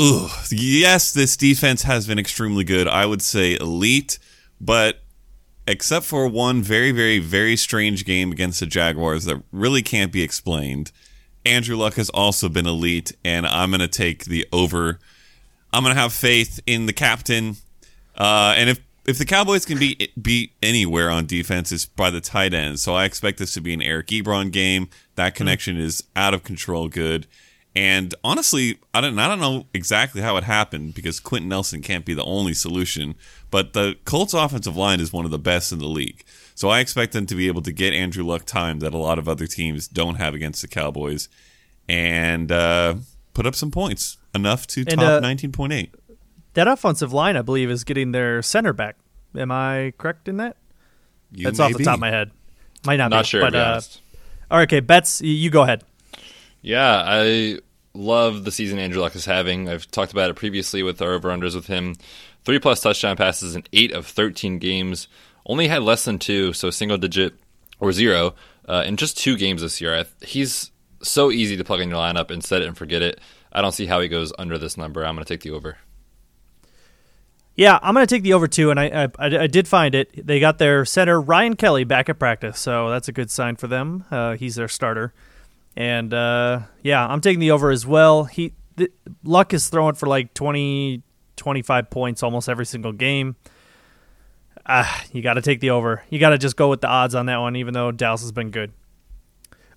[0.00, 2.86] Ooh, yes, this defense has been extremely good.
[2.88, 4.18] I would say elite,
[4.60, 5.02] but
[5.66, 10.22] except for one very, very, very strange game against the Jaguars that really can't be
[10.22, 10.92] explained,
[11.44, 14.98] Andrew Luck has also been elite, and I'm going to take the over.
[15.72, 17.56] I'm going to have faith in the captain.
[18.16, 22.22] Uh, and if if the Cowboys can be beat anywhere on defense, it's by the
[22.22, 22.80] tight end.
[22.80, 24.88] So I expect this to be an Eric Ebron game.
[25.16, 27.26] That connection is out of control good.
[27.76, 32.04] And honestly, I don't I don't know exactly how it happened because Quenton Nelson can't
[32.04, 33.16] be the only solution.
[33.50, 36.24] But the Colts offensive line is one of the best in the league.
[36.54, 39.18] So I expect them to be able to get Andrew Luck time that a lot
[39.18, 41.28] of other teams don't have against the Cowboys
[41.88, 42.94] and uh,
[43.34, 44.18] put up some points.
[44.34, 45.90] Enough to And, top uh, 19.8.
[46.54, 48.96] That offensive line, I believe, is getting their center back.
[49.36, 50.56] Am I correct in that?
[51.32, 51.84] You That's may off the be.
[51.84, 52.30] top of my head.
[52.84, 54.00] Might not, Not be, sure, but
[54.50, 55.20] okay, Betz.
[55.20, 55.84] You go ahead.
[56.60, 57.58] Yeah, I
[57.94, 59.68] love the season Andrew Luck is having.
[59.68, 61.94] I've talked about it previously with our over unders with him.
[62.44, 65.08] Three plus touchdown passes in eight of 13 games.
[65.46, 67.34] Only had less than two, so single digit
[67.80, 68.34] or zero
[68.68, 70.04] uh, in just two games this year.
[70.22, 70.70] He's
[71.02, 73.20] so easy to plug in your lineup and set it and forget it.
[73.52, 75.04] I don't see how he goes under this number.
[75.04, 75.78] I'm going to take the over.
[77.56, 80.26] Yeah, I'm going to take the over two, and I, I I did find it.
[80.26, 83.68] They got their center Ryan Kelly back at practice, so that's a good sign for
[83.68, 84.04] them.
[84.10, 85.14] Uh, he's their starter,
[85.76, 88.24] and uh, yeah, I'm taking the over as well.
[88.24, 88.54] He
[89.22, 91.02] Luck is throwing for like 20,
[91.36, 93.36] 25 points almost every single game.
[94.66, 96.02] Ah, you got to take the over.
[96.10, 98.32] You got to just go with the odds on that one, even though Dallas has
[98.32, 98.72] been good.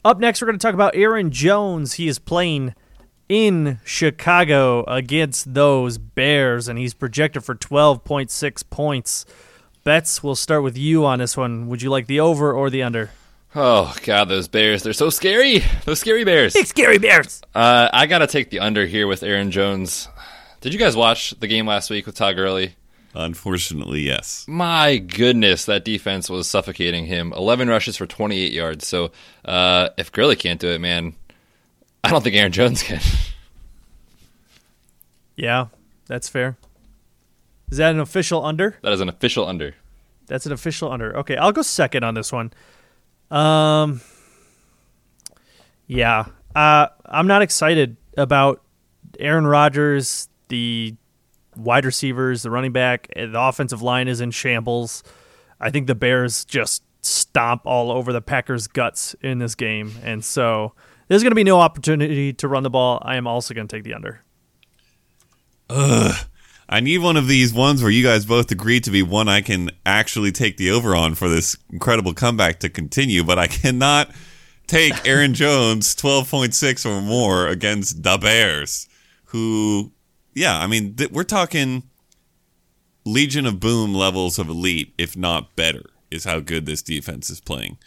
[0.06, 1.94] Up next, we're going to talk about Aaron Jones.
[1.94, 2.74] He is playing
[3.30, 9.26] in Chicago against those Bears, and he's projected for 12.6 points.
[9.84, 11.68] Betz, we'll start with you on this one.
[11.68, 13.12] Would you like the over or the under?
[13.56, 14.84] Oh, God, those Bears.
[14.84, 15.64] They're so scary.
[15.86, 16.54] Those scary Bears.
[16.54, 17.42] Big scary Bears!
[17.56, 20.08] Uh, I got to take the under here with Aaron Jones.
[20.62, 22.76] Did you guys watch the game last week with Todd Gurley?
[23.16, 24.46] Unfortunately, yes.
[24.48, 27.34] My goodness, that defense was suffocating him.
[27.36, 28.86] 11 rushes for 28 yards.
[28.86, 29.12] So
[29.46, 31.16] uh, if Gurley can't do it, man,
[32.08, 33.02] I don't think Aaron Jones can.
[35.36, 35.68] Yeah,
[36.06, 36.56] that's fair.
[37.70, 38.78] Is that an official under?
[38.82, 39.76] that is an official under.
[40.26, 41.18] That's an official under.
[41.18, 42.54] Okay, I'll go second on this one.
[43.30, 44.00] Um,
[45.88, 48.64] yeah, uh, I'm not excited about
[49.20, 50.96] Aaron Rodgers, the
[51.58, 55.04] wide receivers, the running back, the offensive line is in shambles.
[55.60, 60.24] I think the Bears just stomp all over the Packers' guts in this game, and
[60.24, 60.72] so
[61.08, 63.02] there's going to be no opportunity to run the ball.
[63.04, 64.22] I am also going to take the under.
[65.70, 66.16] Ugh.
[66.70, 69.40] I need one of these ones where you guys both agree to be one I
[69.40, 74.12] can actually take the over on for this incredible comeback to continue, but I cannot
[74.68, 78.90] take Aaron Jones 12.6 or more against the Bears,
[79.26, 79.94] who,
[80.34, 81.84] yeah, I mean, th- we're talking
[83.06, 87.40] Legion of Boom levels of elite, if not better, is how good this defense is
[87.40, 87.78] playing.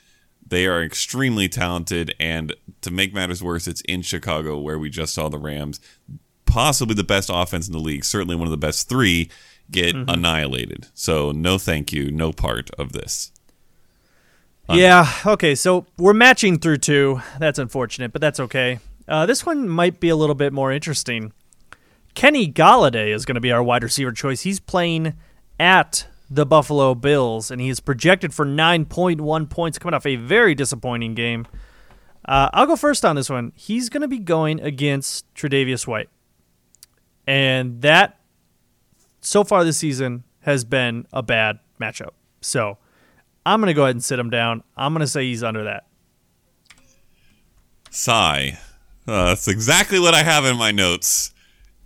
[0.51, 5.15] They are extremely talented, and to make matters worse, it's in Chicago where we just
[5.15, 5.81] saw the Rams
[6.51, 9.31] possibly the best offense in the league, certainly one of the best three,
[9.71, 10.89] get annihilated.
[10.95, 13.33] So no thank you, no part of this.
[14.69, 15.11] Yeah.
[15.25, 15.55] Okay.
[15.55, 17.21] So we're matching through two.
[17.39, 18.79] That's unfortunate, but that's okay.
[19.09, 21.33] Uh, this one might be a little bit more interesting.
[22.15, 24.43] Kenny Golladay is going to be our wide receiver choice.
[24.43, 25.15] He's playing
[25.59, 30.55] at the Buffalo Bills, and he is projected for 9.1 points, coming off a very
[30.55, 31.47] disappointing game.
[32.25, 33.53] Uh, I'll go first on this one.
[33.57, 36.09] He's going to be going against Tre'Davious White,
[37.27, 38.21] and that
[39.21, 42.11] so far this season has been a bad matchup.
[42.41, 42.79] So
[43.45, 44.63] I'm going to go ahead and sit him down.
[44.77, 45.87] I'm going to say he's under that.
[47.91, 48.59] Sigh.
[49.07, 51.35] Uh, that's exactly what I have in my notes.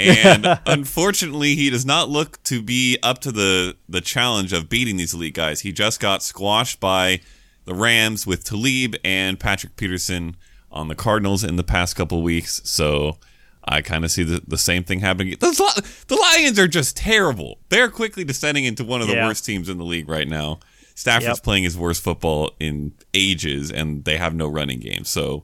[0.01, 4.97] And unfortunately, he does not look to be up to the, the challenge of beating
[4.97, 5.61] these elite guys.
[5.61, 7.21] He just got squashed by
[7.65, 10.37] the Rams with Talib and Patrick Peterson
[10.71, 12.61] on the Cardinals in the past couple weeks.
[12.65, 13.19] So
[13.65, 15.37] I kind of see the, the same thing happening.
[15.41, 17.59] The, the Lions are just terrible.
[17.69, 19.27] They're quickly descending into one of the Yeah.
[19.27, 20.59] worst teams in the league right now.
[20.97, 21.43] Stafford's Yep.
[21.43, 25.05] playing his worst football in ages, and they have no running game.
[25.05, 25.43] So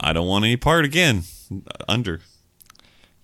[0.00, 1.24] I don't want any part again.
[1.88, 2.20] Under.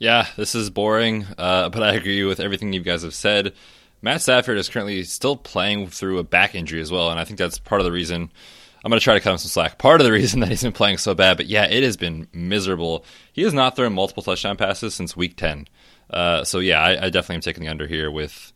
[0.01, 3.53] Yeah, this is boring, uh, but I agree with everything you guys have said.
[4.01, 7.39] Matt Stafford is currently still playing through a back injury as well, and I think
[7.39, 8.33] that's part of the reason.
[8.83, 9.77] I'm going to try to cut him some slack.
[9.77, 12.29] Part of the reason that he's been playing so bad, but yeah, it has been
[12.33, 13.05] miserable.
[13.31, 15.69] He has not thrown multiple touchdown passes since week 10.
[16.09, 18.55] Uh, so yeah, I, I definitely am taking the under here with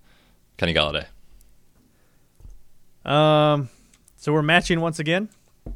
[0.57, 1.05] Kenny Golladay.
[3.05, 3.69] Um,
[4.17, 5.29] so we're matching once again.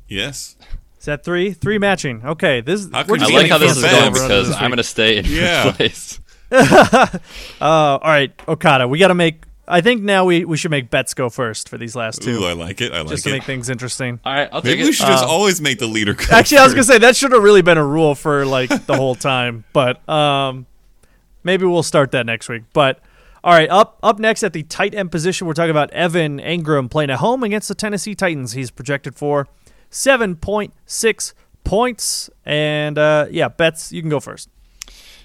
[0.08, 0.56] Yes.
[0.98, 1.52] Is that three?
[1.52, 2.22] Three matching.
[2.24, 4.22] Okay, this How could I like how this is going Betz.
[4.22, 5.72] because I'm going to stay in Yeah.
[5.72, 6.20] first place.
[7.60, 8.88] Uh, all right, Okada.
[8.88, 9.44] We got to make.
[9.70, 12.44] I think now we, we should make Betz go first for these last two, Ooh,
[12.46, 12.90] I like it.
[12.90, 13.10] I like it.
[13.10, 13.32] just to it.
[13.34, 14.18] make things interesting.
[14.24, 14.94] All right, I'll take Maybe we it.
[14.94, 16.14] should just Uh, always make the leader.
[16.14, 18.70] Go Actually, I was gonna say that should have really been a rule for like
[18.86, 20.64] the whole time, but um,
[21.44, 22.62] maybe we'll start that next week.
[22.72, 23.00] But
[23.44, 26.90] all right, up up next at the tight end position, we're talking about Evan Engram
[26.90, 28.52] playing at home against the Tennessee Titans.
[28.52, 29.48] He's projected for
[29.90, 33.92] seven point six points, and uh, yeah, Betz.
[33.92, 34.48] You can go first.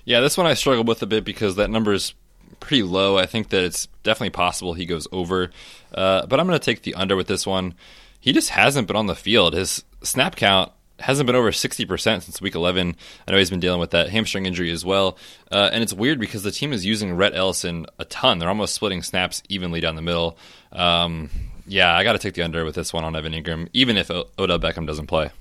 [0.05, 2.13] Yeah, this one I struggled with a bit because that number is
[2.59, 3.17] pretty low.
[3.17, 5.51] I think that it's definitely possible he goes over,
[5.93, 7.75] uh, but I'm going to take the under with this one.
[8.19, 9.53] He just hasn't been on the field.
[9.53, 12.95] His snap count hasn't been over 60% since week 11.
[13.27, 15.17] I know he's been dealing with that hamstring injury as well.
[15.51, 18.39] Uh, and it's weird because the team is using Rhett Ellison a ton.
[18.39, 20.37] They're almost splitting snaps evenly down the middle.
[20.71, 21.29] Um,
[21.73, 24.11] yeah, I got to take the under with this one on Evan Engram, even if
[24.11, 25.31] o- Odell Beckham doesn't play.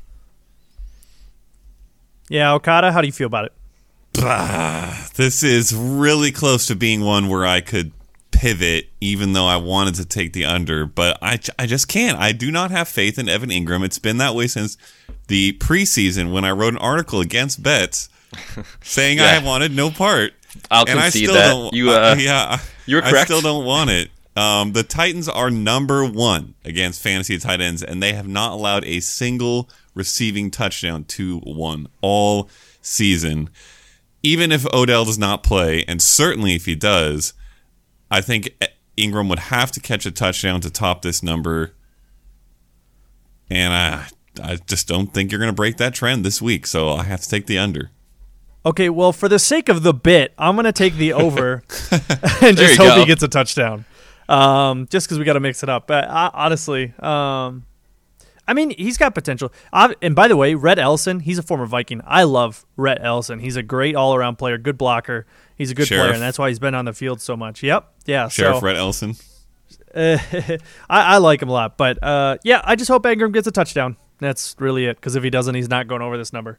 [2.31, 3.53] Yeah, Okada, how do you feel about it?
[5.15, 7.93] This is really close to being one where I could
[8.31, 12.19] pivot, even though I wanted to take the under, but I, I just can't.
[12.19, 13.85] I do not have faith in Evan Engram.
[13.85, 14.79] It's been that way since
[15.29, 18.09] the preseason when I wrote an article against Betz
[18.83, 19.39] saying Yeah.
[19.41, 20.33] I wanted no part.
[20.71, 21.49] I'll and I concede still that.
[21.51, 21.75] don't.
[21.75, 24.11] You, uh, yeah, you were I still don't want it.
[24.35, 28.85] Um, the Titans are number one against fantasy tight ends, and they have not allowed
[28.85, 32.49] a single receiving touchdown to one all
[32.81, 33.51] season.
[34.23, 37.35] Even if Odell does not play, and certainly if he does,
[38.11, 38.57] I think
[38.97, 41.75] Engram would have to catch a touchdown to top this number.
[43.51, 44.07] And I,
[44.43, 47.21] I just don't think you're going to break that trend this week, so I have
[47.21, 47.91] to take the under.
[48.65, 51.65] Okay, well, for the sake of the bit, I'm going to take the over
[52.41, 53.01] and just hope go.
[53.01, 53.85] he gets a touchdown.
[54.33, 55.87] Um, just because we got to mix it up.
[55.87, 57.67] But uh, honestly, um,
[58.49, 59.53] I mean, he's got potential.
[59.73, 62.01] Uh, and by the way, Rhett Ellison, he's a former Viking.
[62.07, 63.41] I love Rhett Ellison.
[63.41, 65.27] He's a great all around player, good blocker.
[65.57, 66.05] He's a good Sheriff.
[66.05, 67.63] player, and that's why he's been on the field so much.
[67.63, 67.93] Yep.
[68.07, 68.29] Yeah.
[68.29, 69.17] Sheriff so, Rhett Ellison.
[69.95, 73.53] I, I like him a lot, but uh, yeah, I just hope Engram gets a
[73.53, 73.97] touchdown.
[74.19, 74.97] That's really it.
[74.97, 76.59] Because if he doesn't, he's not going over this number.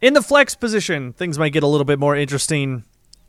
[0.00, 2.84] In the flex position, things might get a little bit more interesting.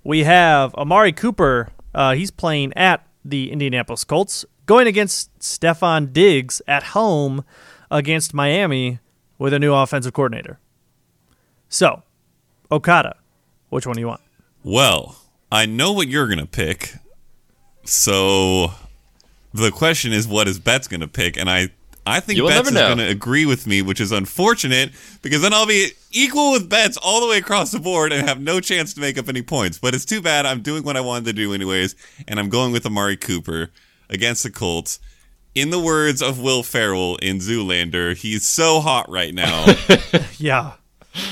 [0.05, 1.69] We have Amari Cooper.
[1.93, 7.43] Uh, he's playing at the Indianapolis Colts, going against Stefon Diggs at home
[7.89, 8.99] against Miami
[9.37, 10.59] with a new offensive coordinator.
[11.69, 12.03] So,
[12.71, 13.15] Okada,
[13.69, 14.21] which one do you want?
[14.63, 15.17] Well,
[15.51, 16.95] I know what you're gonna pick.
[17.83, 18.71] So
[19.53, 21.37] the question is what is Betz gonna pick?
[21.37, 21.69] And I
[22.05, 25.53] I think You will Betz is gonna agree with me, which is unfortunate because then
[25.53, 28.93] I'll be equal with Betz all the way across the board and have no chance
[28.95, 29.77] to make up any points.
[29.77, 30.45] But it's too bad.
[30.47, 31.95] I'm doing what I wanted to do anyways,
[32.27, 33.69] and I'm going with Amari Cooper
[34.09, 34.99] against the Colts.
[35.53, 39.65] In the words of Will Ferrell in Zoolander, he's so hot right now.
[40.37, 40.71] Yeah.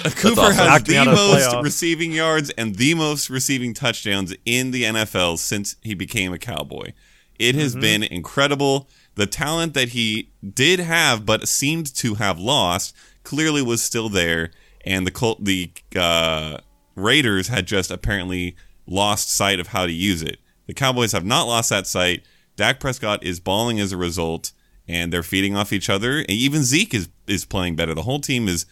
[0.04, 0.56] Cooper awesome.
[0.56, 1.64] has Knocked the out of the most playoffs.
[1.64, 6.92] receiving yards and the most receiving touchdowns in the NFL since he became a Cowboy.
[7.40, 7.82] It has Mm-hmm.
[7.82, 8.90] been incredible.
[9.20, 14.52] The talent that he did have but seemed to have lost clearly was still there,
[14.86, 16.60] and the the uh,
[16.96, 18.56] Raiders had just apparently
[18.88, 20.38] lost sight of how to use it.
[20.68, 22.24] The Cowboys have not lost that sight.
[22.56, 24.54] Dak Prescott is balling as a result,
[24.88, 26.20] and they're feeding off each other.
[26.20, 27.94] And even Zeke is is playing better.
[27.94, 28.66] The whole team is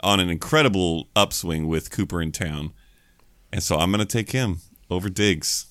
[0.00, 2.72] on an incredible upswing with Cooper in town.
[3.52, 5.66] And so I'm going to take him over Diggs.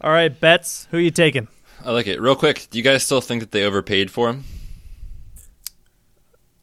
[0.00, 0.86] All right, Betz.
[0.92, 1.48] Who you taking?
[1.84, 2.20] I like it.
[2.20, 4.44] Real quick, do you guys still think that they overpaid for him?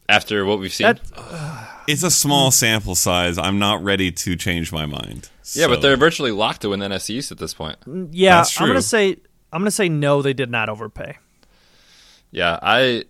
[0.08, 0.88] After what we've seen?
[0.88, 3.38] That, It's a small sample size.
[3.38, 5.30] I'm not ready to change my mind.
[5.54, 7.80] yeah, but they're virtually locked to win the NFC East at this point.
[7.82, 9.18] Mm, yeah, That's I'm gonna say
[9.54, 10.22] I'm gonna say no.
[10.22, 11.18] They did not overpay.
[12.32, 13.04] Yeah, I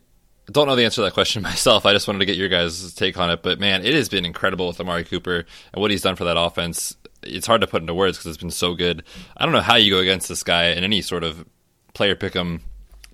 [0.51, 1.85] don't know the answer to that question myself.
[1.85, 3.43] I just wanted to get your guys' take on it.
[3.43, 6.37] But man, it has been incredible with Amari Cooper and what he's done for that
[6.37, 6.97] offense.
[7.23, 9.03] It's hard to put into words because it's been so good.
[9.37, 11.45] I don't know how you go against this guy in any sort of
[11.93, 12.61] player pick him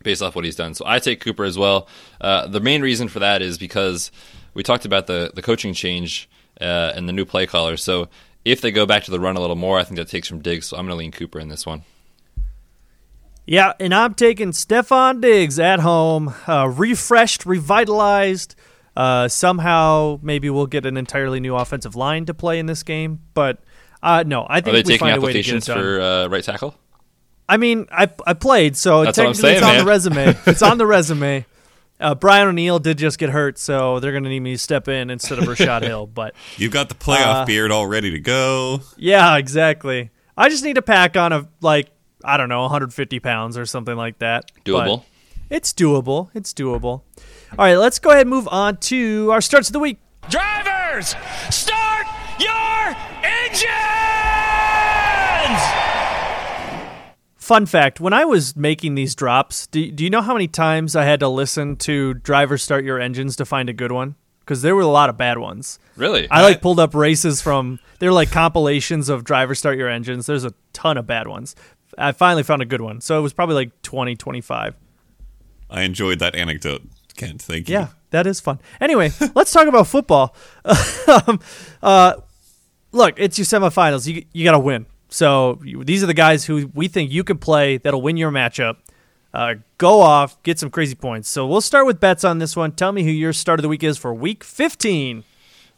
[0.04, 0.74] based off what he's done.
[0.74, 1.88] So I take Cooper as well.
[2.22, 4.12] Uh, the main reason for that is because
[4.54, 6.30] we talked about the the coaching change
[6.62, 7.78] uh, and the new play caller.
[7.78, 8.08] So
[8.46, 10.40] if they go back to the run a little more, I think that takes from
[10.40, 10.68] Diggs.
[10.68, 11.84] So I'm going to lean Cooper in this one.
[13.48, 18.56] Yeah, and I'm taking Stefon Diggs at home, uh, refreshed, revitalized.
[18.96, 23.20] Uh, somehow, maybe we'll get an entirely new offensive line to play in this game.
[23.34, 23.60] But
[24.02, 25.66] uh, no, I Are think they we taking find a way to get it applications
[25.66, 25.78] done.
[25.78, 26.76] for uh, right tackle?
[27.48, 30.38] I mean, I I played, so That's what I'm technically it's saying, on the resume.
[30.48, 31.46] it's on the resume.
[32.00, 34.88] Uh, Brian O'Neill did just get hurt, so they're going to need me to step
[34.90, 36.08] in instead of Rashod Hill.
[36.14, 38.82] But You've got the playoff Uh, beard all ready to go.
[38.98, 40.10] yeah, exactly.
[40.36, 41.90] I just need to pack on a like
[42.24, 44.52] I don't know, 150 pounds or something like that.
[44.66, 45.04] But Doable.
[45.50, 46.30] it's doable.
[46.34, 47.02] It's doable.
[47.52, 50.00] All right, let's go ahead and move on to our starts of the week.
[50.30, 51.16] Drivers,
[51.52, 52.08] start
[52.40, 53.85] your engines!
[57.46, 60.96] Fun fact: When I was making these drops, do, do you know how many times
[60.96, 64.16] I had to listen to "Driver Start Your Engines" to find a good one?
[64.40, 65.78] Because there were a lot of bad ones.
[65.96, 66.28] Really?
[66.32, 70.26] I like pulled up races from they're like compilations of driver start your engines.
[70.26, 71.56] There's a ton of bad ones.
[72.00, 73.00] I finally found a good one.
[73.00, 74.76] So it was probably like 20, 25.
[75.70, 76.82] I enjoyed that anecdote,
[77.16, 77.44] Kent.
[77.44, 77.76] Thank you.
[77.76, 78.60] Yeah, that is fun.
[78.82, 80.36] Anyway, let's talk about football.
[81.28, 81.40] um,
[81.84, 82.16] uh,
[82.92, 84.08] look, it's your semifinals.
[84.08, 84.88] You you got to win.
[85.16, 88.78] So these are the guys who we think you can play that'll win your matchup.
[89.34, 91.30] Uh, go off, get some crazy points.
[91.30, 92.74] So we'll start with Betz on this one.
[92.74, 95.24] Tell me who your start of the week is for week 15.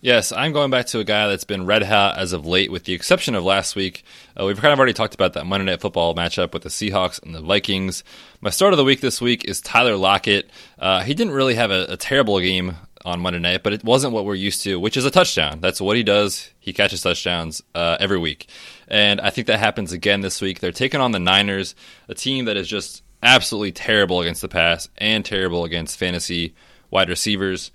[0.02, 2.86] Yes, I'm going back to a guy that's been red hot as of late, with
[2.86, 4.04] the exception of last week.
[4.40, 7.22] Uh, we've kind of already talked about that Monday Night Football matchup with the Seahawks
[7.22, 8.04] and the Vikings.
[8.42, 10.50] My start of the week this week is Tyler Lockett.
[10.80, 14.14] Uh, he didn't really have a, a terrible game on Monday night, but it wasn't
[14.14, 15.62] what we're used to, which is a touchdown.
[15.62, 16.50] That's what he does.
[16.60, 18.48] He catches touchdowns uh, every week.
[18.88, 20.60] And I think that happens again this week.
[20.60, 21.76] They're taking on the Niners,
[22.08, 26.54] a team that is just absolutely terrible against the pass and terrible against fantasy
[26.90, 27.72] wide receivers.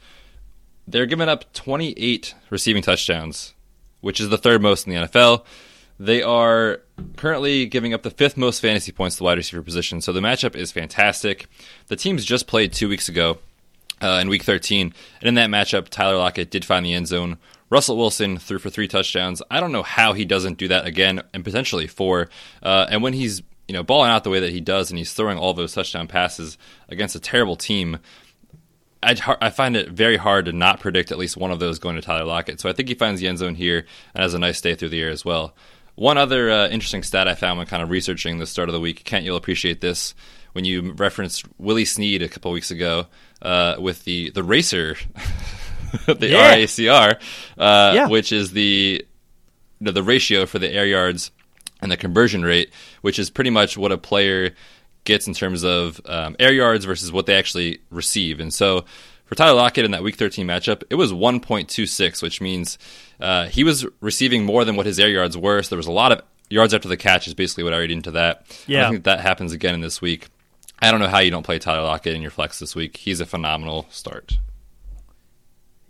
[0.87, 3.55] They're giving up 28 receiving touchdowns,
[4.01, 5.45] which is the third most in the NFL.
[5.99, 6.81] They are
[7.17, 10.21] currently giving up the fifth most fantasy points to the wide receiver position, so the
[10.21, 11.47] matchup is fantastic.
[11.89, 13.39] The teams just played two weeks ago
[14.01, 17.39] uh, in week 13, and in that matchup, Tyler Lockett did find the end zone.
[17.73, 19.41] Russell Wilson threw for three touchdowns.
[19.51, 22.29] I don't know how he doesn't do that again, and potentially four.
[22.63, 25.15] Uh, and when he's you know balling out the way that he does, and he's
[25.15, 26.59] throwing all those touchdown passes
[26.91, 27.99] against a terrible team,
[29.03, 31.97] I, I find it very hard to not predict at least one of those going
[31.97, 32.61] to Tyler Lockett.
[32.61, 34.91] So I think he finds the end zone here and has a nice day through
[34.91, 35.55] the air as well.
[35.95, 38.81] One other uh, interesting stat I found when kind of researching the start of the
[38.81, 40.15] week, Kent, you'll appreciate this
[40.53, 43.07] when you referenced Willie Snead a couple weeks ago
[43.41, 44.97] uh, with the the racer,
[46.07, 46.55] the Yeah.
[46.57, 47.21] RACR,
[47.59, 48.07] uh, Yeah.
[48.09, 49.05] which is the
[49.81, 51.31] the, the ratio for the air yards
[51.81, 52.71] and the conversion rate,
[53.01, 54.55] which is pretty much what a player
[55.05, 58.39] gets in terms of um, air yards versus what they actually receive.
[58.39, 58.85] And so
[59.25, 62.79] for Tyler Lockett in that Week 13 matchup, it was 1.26, which means
[63.19, 65.61] uh, he was receiving more than what his air yards were.
[65.63, 67.91] So there was a lot of yards after the catch, is basically what I read
[67.91, 68.45] into that.
[68.69, 68.87] Yeah.
[68.87, 70.29] I think that happens again in this week.
[70.81, 72.97] I don't know how you don't play Tyler Lockett in your flex this week.
[72.99, 74.39] He's a phenomenal start.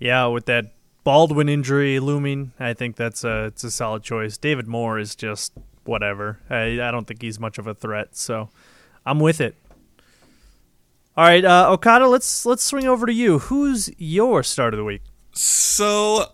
[0.03, 0.73] Yeah, with that
[1.05, 4.37] Baldwin injury looming, I think that's a it's a solid choice.
[4.37, 5.53] David Moore is just
[5.85, 6.41] whatever.
[6.51, 8.51] I, I don't think he's much of a threat, so
[9.07, 9.55] I'm with it.
[11.17, 13.39] All right, uh, Okada, let's let's swing over to you.
[13.39, 15.03] Who's your start of the week?
[15.35, 16.25] So,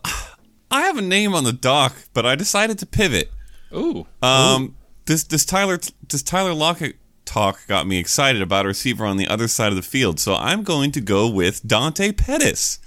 [0.71, 3.29] I have a name on the doc, but I decided to pivot.
[3.71, 4.07] Ooh.
[4.23, 9.17] Um, this this Tyler this Tyler Lockett talk got me excited about a receiver on
[9.17, 12.79] the other side of the field, so I'm going to go with Dante Pettis.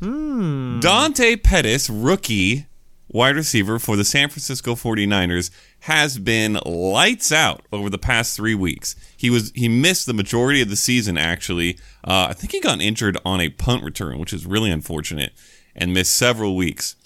[0.00, 2.66] Dante Pettis, rookie
[3.12, 8.54] wide receiver for the San Francisco 49ers, has been lights out over the past three
[8.54, 8.94] weeks.
[9.16, 11.78] He was he missed the majority of the season actually.
[12.04, 15.32] Uh, I think he got injured on a punt return, which is really unfortunate,
[15.74, 16.96] and missed several weeks.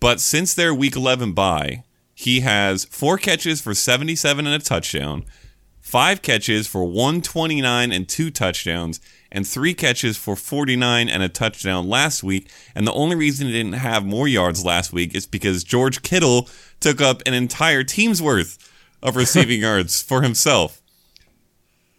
[0.00, 1.82] But since their Week 11 bye,
[2.14, 5.24] he has four catches for 77 and a touchdown,
[5.80, 9.00] five catches for 129 and two touchdowns,
[9.30, 12.50] and three catches for 49 and a touchdown last week.
[12.74, 16.48] And the only reason he didn't have more yards last week is because George Kittle
[16.80, 18.72] took up an entire team's worth
[19.02, 20.80] of receiving yards for himself.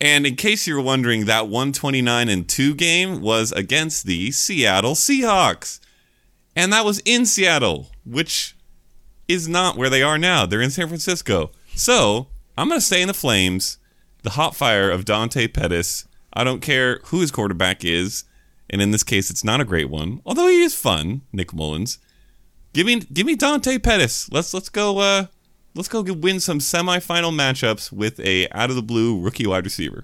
[0.01, 4.95] And in case you were wondering, that 129 and 2 game was against the Seattle
[4.95, 5.79] Seahawks.
[6.55, 8.55] And that was in Seattle, which
[9.27, 10.45] is not where they are now.
[10.45, 11.51] They're in San Francisco.
[11.75, 12.27] So
[12.57, 13.77] I'm going to stay in the flames.
[14.23, 16.05] The hot fire of Dante Pettis.
[16.33, 18.23] I don't care who his quarterback is,
[18.69, 20.21] and in this case, it's not a great one.
[20.25, 21.97] Although he is fun, Nick Mullens.
[22.73, 24.31] Give me, give me Dante Pettis.
[24.31, 24.99] Let's let's go.
[24.99, 25.25] Uh,
[25.75, 29.65] let's go get- win some semifinal matchups with a out of the blue rookie wide
[29.65, 30.03] receiver.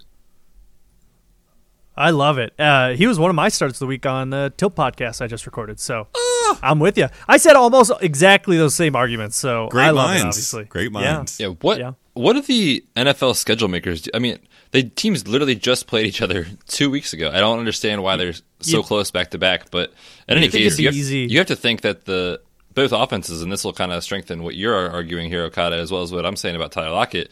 [1.98, 2.54] I love it.
[2.60, 5.28] Uh, he was one of my starts of the week on the Tilt podcast I
[5.28, 6.60] just recorded, so Ah.
[6.62, 7.08] I'm with you.
[7.28, 10.24] I said almost exactly those same arguments, so Great I love minds.
[10.24, 10.28] it.
[10.28, 11.16] Obviously, Great Yeah.
[11.18, 11.40] minds.
[11.40, 11.92] Yeah, what Yeah.
[12.16, 14.12] What do the NFL schedule makers do?
[14.14, 14.40] I mean,
[14.72, 17.30] the teams literally just played each other two weeks ago.
[17.32, 19.70] I don't understand why they're so close back to back.
[19.70, 19.94] But
[20.28, 21.28] in any case, you have, easy.
[21.30, 22.42] you have to think that the
[22.74, 26.02] both offenses, and this will kind of strengthen what you're arguing here, Okada, as well
[26.02, 27.32] as what I'm saying about Tyler Lockett.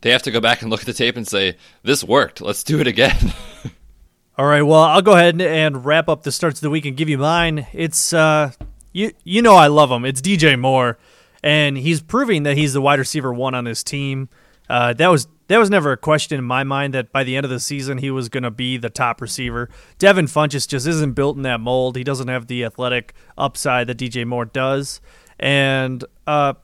[0.00, 2.40] They have to go back and look at the tape and say, "This worked.
[2.40, 3.16] Let's do it again."
[4.38, 6.96] All right, well, I'll go ahead and wrap up the starts of the week and
[6.96, 7.66] give you mine.
[7.72, 8.52] It's uh,
[8.92, 10.04] you you know I love him.
[10.04, 10.98] It's DJ Moore,
[11.46, 14.28] and he's proving that he's the wide receiver one on this team.
[14.68, 17.44] Uh, that was that was never a question in my mind that by the end
[17.44, 19.70] of the season he was going to be the top receiver.
[20.00, 21.94] Devin Funchess just isn't built in that mold.
[21.96, 25.00] He doesn't have the athletic upside that DJ Moore does,
[25.38, 26.54] and uh,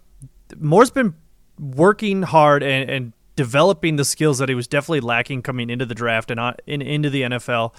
[0.59, 1.15] Moore's been
[1.61, 5.95] working hard and, and developing the skills that he was definitely lacking coming into the
[5.95, 7.73] draft and in, into the NFL.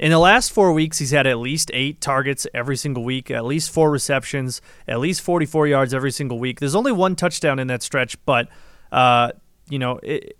[0.00, 3.44] In the last four weeks, he's had at least eight targets every single week, at
[3.44, 6.58] least four receptions, at least 44 yards every single week.
[6.58, 8.48] There's only one touchdown in that stretch, but
[8.90, 9.32] uh,
[9.68, 10.36] you know it,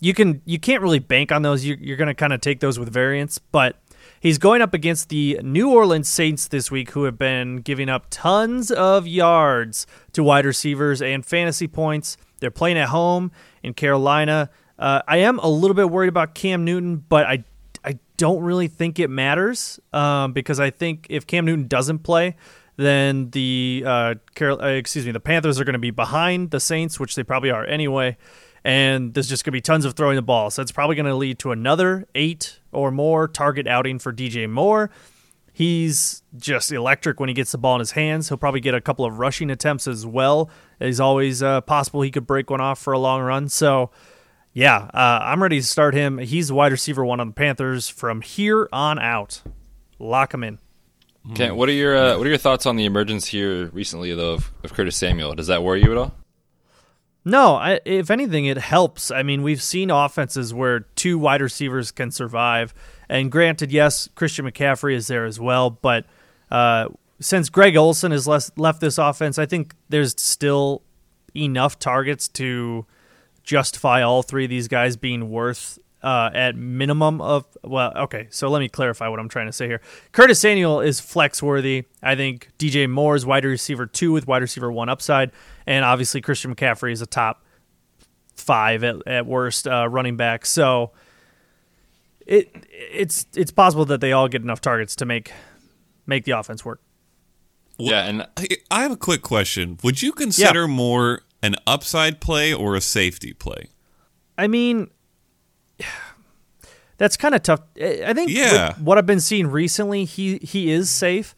[0.00, 1.64] you can you can't really bank on those.
[1.64, 3.76] You're, you're going to kind of take those with variance, but
[4.20, 8.06] he's going up against the New Orleans Saints this week, who have been giving up
[8.10, 12.16] tons of yards to wide receivers and fantasy points.
[12.38, 13.32] They're playing at home
[13.64, 14.50] in Carolina.
[14.78, 17.44] Uh, I am a little bit worried about Cam Newton, but I I
[18.18, 22.36] don't really think it matters um, because I think if Cam Newton doesn't play,
[22.76, 26.60] then the uh, Carol, uh, excuse me, the Panthers are going to be behind the
[26.60, 28.18] Saints, which they probably are anyway,
[28.62, 30.50] and there's just going to be tons of throwing the ball.
[30.50, 34.50] So it's probably going to lead to another eight or more target outing for DJ
[34.50, 34.90] Moore.
[35.52, 38.28] He's just electric when he gets the ball in his hands.
[38.28, 40.50] He'll probably get a couple of rushing attempts as well.
[40.78, 43.48] It's always uh, possible he could break one off for a long run.
[43.48, 43.90] So,
[44.58, 46.18] yeah, uh, I'm ready to start him.
[46.18, 49.40] He's the wide receiver one on the Panthers from here on out.
[50.00, 50.58] Lock him in.
[51.30, 54.32] Okay, what are your uh, what are your thoughts on the emergence here recently though
[54.32, 55.36] of, of Curtis Samuel?
[55.36, 56.12] Does that worry you at all?
[57.24, 59.12] No, I, if anything, it helps.
[59.12, 62.74] I mean, we've seen offenses where two wide receivers can survive.
[63.08, 65.70] And granted, yes, Christian McCaffrey is there as well.
[65.70, 66.04] But
[66.50, 66.88] uh,
[67.20, 70.82] since Greg Olsen has less, left this offense, I think there's still
[71.36, 72.86] enough targets to
[73.48, 78.48] justify all three of these guys being worth uh, at minimum of well okay so
[78.48, 79.80] let me clarify what i'm trying to say here.
[80.12, 84.42] Curtis samuel is flex worthy i think dj moore is wide receiver two with wide
[84.42, 85.32] receiver one upside.
[85.66, 87.42] And obviously christian mccaffrey is a top
[88.38, 90.46] five at, at worst uh, running back.
[90.46, 90.92] So
[92.26, 95.32] it it's it's possible that they all get enough targets to make
[96.06, 96.80] make the offense work.
[97.80, 99.78] Yeah, and I, I have a quick question.
[99.84, 103.68] Would you consider more an upside play or a safety play?
[104.36, 104.88] I mean,
[106.96, 107.60] that's kind of tough.
[107.80, 108.74] I think Yeah.
[108.78, 111.34] what I've been seeing recently, he he is safe.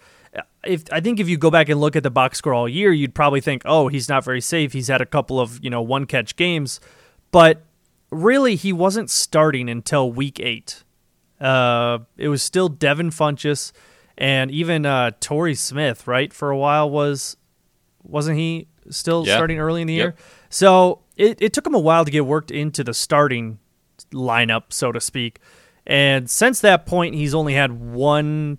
[0.65, 2.93] If I think if you go back and look at the box score all year,
[2.93, 4.73] you'd probably think, oh, he's not very safe.
[4.73, 6.81] He's had a couple of you know one catch games,
[7.31, 7.63] but
[8.11, 10.83] really he wasn't starting until week eight.
[11.41, 13.73] Uh, it was still Devin Funchess
[14.19, 16.33] and even uh, Torrey Smith, right?
[16.33, 17.37] For a while was
[18.03, 19.37] wasn't he still Yeah.
[19.37, 20.05] starting early in the Yep.
[20.05, 20.15] year?
[20.49, 23.59] So it, it took him a while to get worked into the starting
[24.13, 25.39] lineup, so to speak.
[25.87, 28.59] And since that point, he's only had one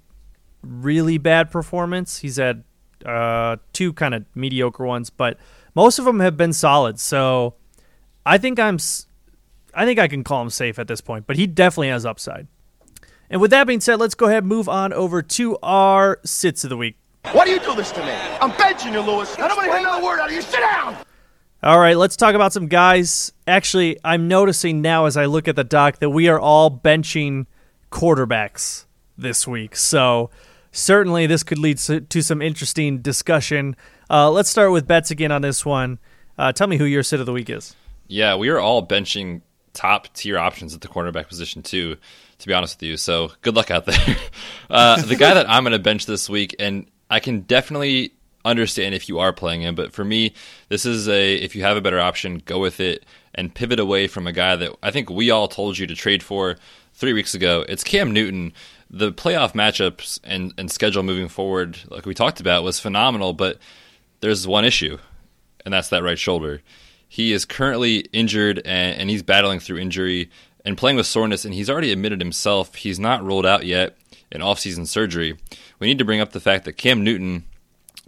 [0.61, 2.17] really bad performance.
[2.19, 2.63] He's had
[3.05, 5.38] uh, two kind of mediocre ones, but
[5.75, 6.99] most of them have been solid.
[6.99, 7.55] So
[8.25, 8.77] I think I'm,
[9.73, 11.25] I think I can call him safe at this point.
[11.25, 12.47] But he definitely has upside.
[13.29, 16.63] And with that being said, let's go ahead and move on over to our sits
[16.65, 16.97] of the week.
[17.32, 18.11] Why do you do this to me?
[18.41, 19.38] I'm benching you, Lewis.
[19.38, 20.41] I don't want to hear another word out of you.
[20.41, 20.97] Sit down.
[21.63, 23.32] All right, let's talk about some guys.
[23.45, 27.45] Actually, I'm noticing now as I look at the doc that we are all benching
[27.91, 28.86] quarterbacks
[29.17, 29.76] this week.
[29.76, 30.32] So
[30.72, 33.76] certainly this could lead to to some interesting discussion.
[34.09, 35.99] Uh, let's start with Betz again on this one.
[36.38, 37.76] Uh, tell me who your sit of the week is.
[38.07, 39.41] Yeah, we are all benching
[39.74, 41.97] top tier options at the cornerback position too.
[42.39, 44.17] To be honest with you, so good luck out there.
[44.69, 48.14] Uh, the guy that I'm going to bench this week, and I can definitely
[48.45, 50.34] understand if you are playing him, but for me,
[50.70, 53.05] this is a if you have a better option, go with it
[53.36, 56.24] and pivot away from a guy that I think we all told you to trade
[56.24, 56.55] for
[56.93, 57.66] three weeks ago.
[57.68, 58.53] It's Cam Newton.
[58.89, 63.57] The playoff matchups and, and schedule moving forward, like we talked about, was phenomenal, but
[64.22, 64.97] there's one issue,
[65.64, 66.62] and that's that right shoulder.
[67.07, 70.30] He is currently injured and, and he's battling through injury
[70.64, 73.97] and playing with soreness, and he's already admitted himself he's not ruled out yet
[74.32, 75.38] in offseason surgery.
[75.79, 77.45] We need to bring up the fact that Cam Newton,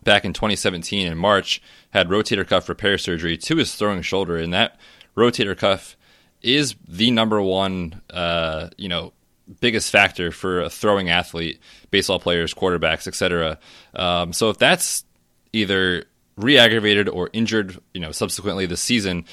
[0.04, 1.62] back in 2017 in March,
[1.92, 4.80] had rotator cuff repair surgery to his throwing shoulder, and that
[5.16, 5.96] rotator cuff
[6.42, 9.14] is the number one, uh, you know,
[9.60, 11.60] biggest factor for a throwing athlete,
[11.92, 13.58] baseball players, quarterbacks, etc.
[13.94, 15.06] Um, so if that's
[15.52, 16.06] either
[16.36, 19.26] re-aggravated or injured, you know, subsequently this season,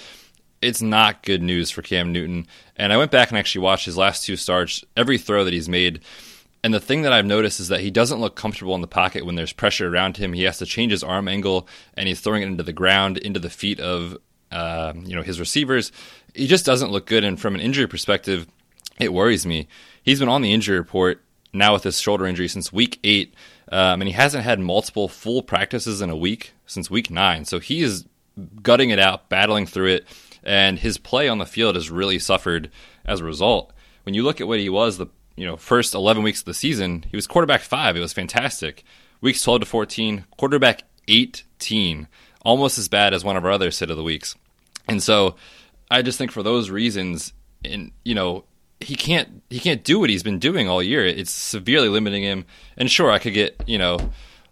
[0.60, 2.46] it's not good news for Cam Newton.
[2.76, 5.68] And I went back and actually watched his last two starts, every throw that he's
[5.68, 6.00] made.
[6.62, 9.24] And the thing that I've noticed is that he doesn't look comfortable in the pocket
[9.24, 10.34] when there's pressure around him.
[10.34, 13.40] He has to change his arm angle, and he's throwing it into the ground, into
[13.40, 14.18] the feet of
[14.52, 15.90] uh, you know his receivers.
[16.34, 17.24] He just doesn't look good.
[17.24, 18.46] And from an injury perspective,
[18.98, 19.68] it worries me.
[20.02, 23.34] He's been on the injury report now with his shoulder injury since week eight,
[23.72, 27.44] um, and he hasn't had multiple full practices in a week since week nine.
[27.44, 28.04] So he is
[28.62, 30.06] gutting it out, battling through it,
[30.42, 32.70] and his play on the field has really suffered
[33.04, 33.72] as a result.
[34.04, 35.08] When you look at what he was the
[35.40, 37.96] you know first 11 weeks of the season, he was quarterback five.
[37.96, 38.84] It was fantastic.
[39.22, 42.08] Weeks 12 to 14, quarterback 18,
[42.42, 44.34] almost as bad as one of our other sit of the weeks.
[44.86, 45.36] And so
[45.90, 47.32] I just think for those reasons,
[47.64, 48.44] and you know,
[48.80, 51.06] he can't he can't do what he's been doing all year.
[51.06, 52.44] It's severely limiting him.
[52.76, 53.98] And sure, I could get you know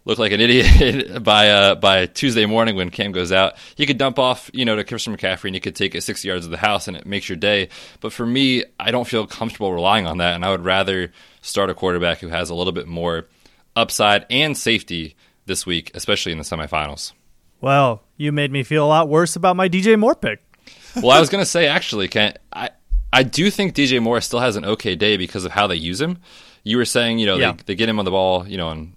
[0.09, 3.53] look like an idiot by uh, by Tuesday morning when Cam goes out.
[3.77, 6.25] You could dump off you know to Christian McCaffrey and you could take it six
[6.25, 7.69] yards of the house and it makes your day.
[8.01, 11.69] But for me, I don't feel comfortable relying on that, and I would rather start
[11.69, 13.27] a quarterback who has a little bit more
[13.75, 17.13] upside and safety this week, especially in the semifinals.
[17.61, 20.41] Well, you made me feel a lot worse about my DJ Moore pick.
[20.95, 22.71] well, I was going to say actually, can I?
[23.11, 25.99] I do think DJ Moore still has an okay day because of how they use
[25.99, 26.19] him.
[26.63, 27.53] You were saying, you know, Yeah.
[27.53, 28.93] they, they get him on the ball, you know, on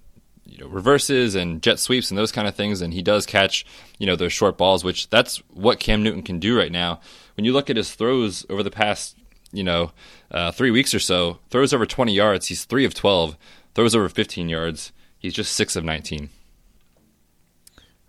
[0.63, 3.65] know, reverses and jet sweeps and those kind of things, and he does catch,
[3.97, 6.99] you know, those short balls, which that's what Cam Newton can do right now.
[7.35, 9.17] When you look at his throws over the past,
[9.51, 9.91] you know,
[10.31, 13.37] uh, three weeks or so, throws over 20 yards, he's three of 12.
[13.75, 16.29] Throws over 15 yards, he's just six of 19.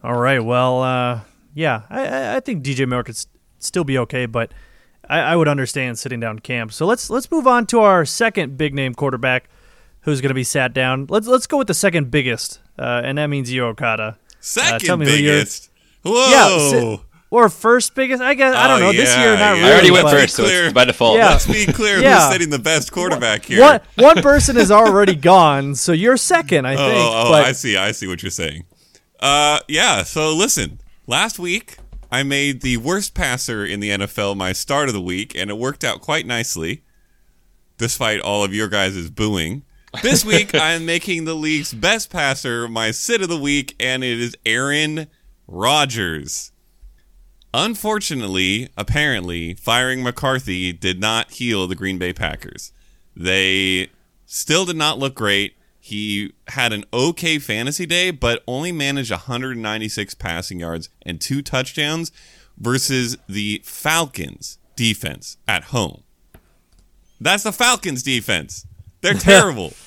[0.03, 0.41] All right.
[0.45, 1.21] Well, uh,
[1.55, 3.17] yeah, I- I, think DJ Moore could
[3.59, 4.53] still be okay, but
[5.09, 6.69] I, I would understand sitting down Cam.
[6.69, 9.49] So let's let's move on to our second big name quarterback,
[10.05, 11.07] who's going to be sat down.
[11.09, 14.19] Let's let's go with the second biggest, uh, and that means you Okada.
[14.41, 15.71] Second tell me who biggest.
[16.03, 16.31] Whoa.
[16.31, 17.01] Yeah, si-
[17.31, 18.23] or first biggest.
[18.23, 18.93] I guess I don't Oh, know.
[18.93, 19.51] This yeah, year, not yeah.
[19.55, 19.65] really.
[19.65, 20.65] I already went first, so clear.
[20.67, 21.17] it's by default.
[21.17, 21.31] Yeah.
[21.31, 22.21] Let's be clear Yeah.
[22.27, 23.61] who's sitting the best quarterback here.
[23.61, 26.99] One one person is already gone, so you're second, I Oh, think.
[27.03, 27.77] oh, but I see.
[27.77, 28.65] I see what you're saying.
[29.19, 30.03] Uh, yeah.
[30.05, 31.79] So listen, last week
[32.13, 35.57] I made the worst passer in the NFL my start of the week, and it
[35.59, 36.85] worked out quite nicely,
[37.79, 39.63] despite all of your guys' booing.
[40.03, 44.19] This week I'm making the league's best passer my sit of the week, and it
[44.21, 45.07] is Aaron
[45.47, 46.53] Rodgers.
[47.53, 52.73] Unfortunately, apparently, firing McCarthy did not heal the Green Bay Packers.
[53.15, 53.91] They
[54.27, 55.55] still did not look great.
[55.79, 62.11] He had an okay fantasy day, but only managed 196 passing yards and two touchdowns
[62.59, 66.03] versus the Falcons defense at home.
[67.21, 68.67] That's the Falcons defense.
[69.05, 69.73] They're terrible.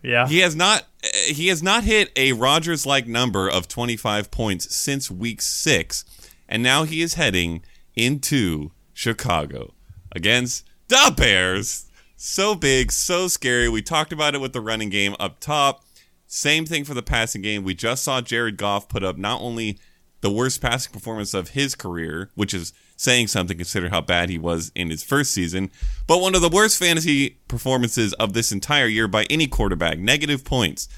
[0.00, 0.28] Yeah.
[0.28, 0.84] He has not
[1.26, 6.04] he has not hit a Rodgers like number of 25 points since week 6
[6.48, 7.62] and now he is heading
[7.96, 9.74] into Chicago
[10.12, 11.86] against the Bears.
[12.16, 13.68] So big, so scary.
[13.68, 15.84] We talked about it with the running game up top.
[16.26, 17.64] Same thing for the passing game.
[17.64, 19.78] We just saw Jared Goff put up not only
[20.20, 24.36] the worst passing performance of his career, which is saying something considering how bad he
[24.36, 25.70] was in his first season,
[26.06, 29.98] but one of the worst fantasy performances of this entire year by any quarterback.
[29.98, 30.88] Negative points.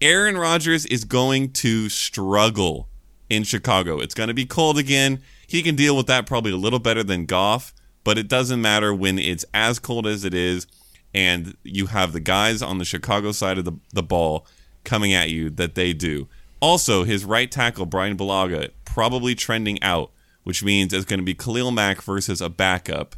[0.00, 2.88] Aaron Rodgers is going to struggle
[3.28, 3.98] in Chicago.
[3.98, 5.20] It's going to be cold again.
[5.48, 7.74] He can deal with that probably a little better than Goff,
[8.04, 10.68] but it doesn't matter when it's as cold as it is
[11.14, 14.46] and you have the guys on the Chicago side of the, the ball
[14.84, 16.28] coming at you that they do.
[16.60, 20.10] Also, his right tackle, Bryan Bulaga, probably trending out,
[20.48, 23.14] which means it's going to be Khalil Mack versus a backup.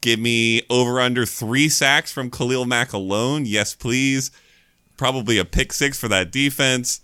[0.00, 3.46] Give me over under three sacks from Khalil Mack alone.
[3.46, 4.32] Yes, please.
[4.96, 7.02] Probably a pick six for that defense.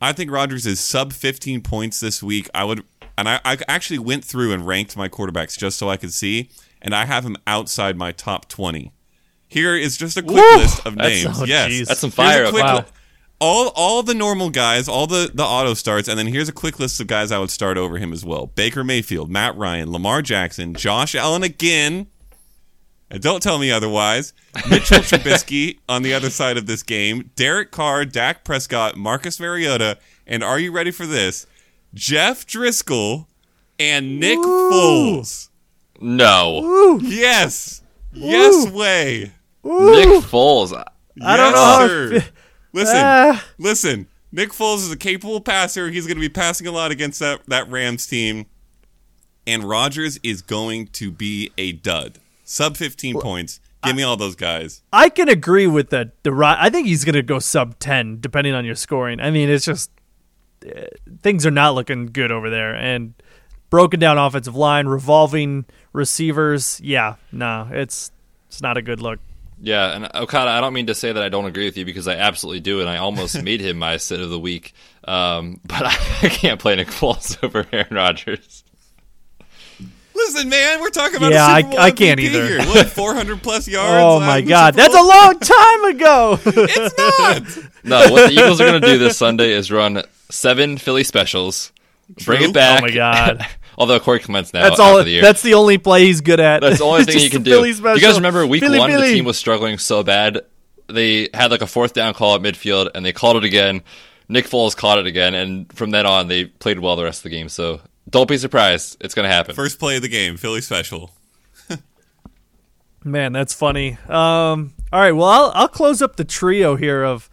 [0.00, 2.48] I think Rodgers is sub 15 points this week.
[2.54, 2.84] I would,
[3.18, 6.48] and I, I actually went through and ranked my quarterbacks just so I could see,
[6.80, 8.92] and I have him outside my top 20.
[9.46, 10.56] Here is just a quick Woo!
[10.56, 11.38] list of That's- names.
[11.42, 11.86] oh, yes, jeez.
[11.88, 12.84] That's some Here's fire a up quick Wow.
[13.40, 16.52] Li- all all the normal guys, all the the auto starts, and then here's a
[16.52, 19.92] quick list of guys I would start over him as well: Baker Mayfield, Matt Ryan,
[19.92, 22.08] Lamar Jackson, Josh Allen again.
[23.10, 24.34] And don't tell me otherwise.
[24.68, 29.96] Mitchell Trubisky on the other side of this game, Derek Carr, Dak Prescott, Marcus Mariota,
[30.26, 31.46] and are you ready for this?
[31.94, 33.26] Jeff Driskel
[33.78, 35.48] and Nick Foles.
[36.00, 36.98] No.
[37.02, 37.80] Yes.
[38.12, 39.32] Yes way.
[39.64, 40.72] Nick Foles.
[41.22, 42.20] I don't Yes, know
[42.78, 42.90] how sir.
[42.90, 43.44] it fe- Listen, Ah.
[43.58, 44.06] listen.
[44.30, 45.88] Nick Foles is a capable passer.
[45.90, 48.44] He's going to be passing a lot against that, that Rams team.
[49.46, 52.18] And Rodgers is going to be a dud.
[52.44, 53.60] Sub 15 points.
[53.84, 54.82] Give me all those guys.
[54.92, 58.52] I can agree with the the I think he's going to go sub 10 depending
[58.52, 59.20] on your scoring.
[59.20, 59.90] I mean, it's just
[60.66, 60.82] uh,
[61.22, 63.14] things are not looking good over there and
[63.70, 66.80] broken down offensive line, revolving receivers.
[66.82, 68.10] Yeah, no, it's
[68.48, 69.20] it's not a good look.
[69.60, 72.06] Yeah, and Okada, I don't mean to say that I don't agree with you because
[72.06, 74.72] I absolutely do, and I almost made him my sit of the week.
[75.04, 78.64] Um, but I, I can't play Nick Foles over Aaron Rodgers.
[80.14, 82.46] Listen, man, we're talking about Yeah, a I- Super Bowl I can't MVP either.
[82.46, 82.58] Here.
[82.66, 84.02] What, 400 plus yards?
[84.04, 86.38] Oh my god, that's a long time ago.
[86.44, 87.72] It's not.
[87.84, 91.72] No, what the Eagles are going to do this Sunday is run seven Philly specials,
[92.24, 92.82] bring it back.
[92.82, 93.46] Oh my God.
[93.78, 95.22] Although Corey Clements now that's after all the year.
[95.22, 96.60] that's the only play he's good at.
[96.62, 97.62] That's the only thing Just he can do.
[97.62, 98.90] Do you guys remember week Philly, one?
[98.90, 99.10] Philly.
[99.10, 100.40] The team was struggling so bad.
[100.88, 103.82] They had like a fourth down call at midfield, and they called it again.
[104.28, 107.22] Nick Foles caught it again, and from then on, they played well the rest of
[107.24, 107.48] the game.
[107.48, 109.54] So don't be surprised; it's going to happen.
[109.54, 111.12] First play of the game, Philly special.
[113.04, 113.92] Man, that's funny.
[114.08, 117.30] Um, all right, well, I'll, I'll close up the trio here of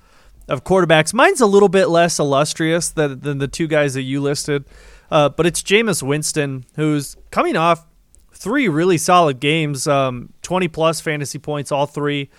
[0.47, 1.13] of quarterbacks.
[1.13, 4.65] Mine's a little bit less illustrious than, than the two guys that you listed,
[5.11, 7.85] uh, but it's Jameis Winston, who's coming off
[8.33, 12.29] three really solid games, um, 20 plus fantasy points, all three.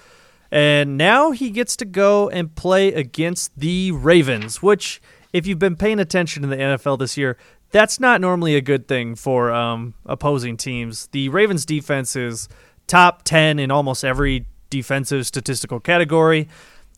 [0.50, 5.02] And now he gets to go and play against the Ravens, which,
[5.32, 7.36] if you've been paying attention to the NFL this year,
[7.72, 11.08] that's not normally a good thing for um, opposing teams.
[11.08, 12.48] The Ravens defense is
[12.86, 16.48] top 10 in almost every defensive statistical category.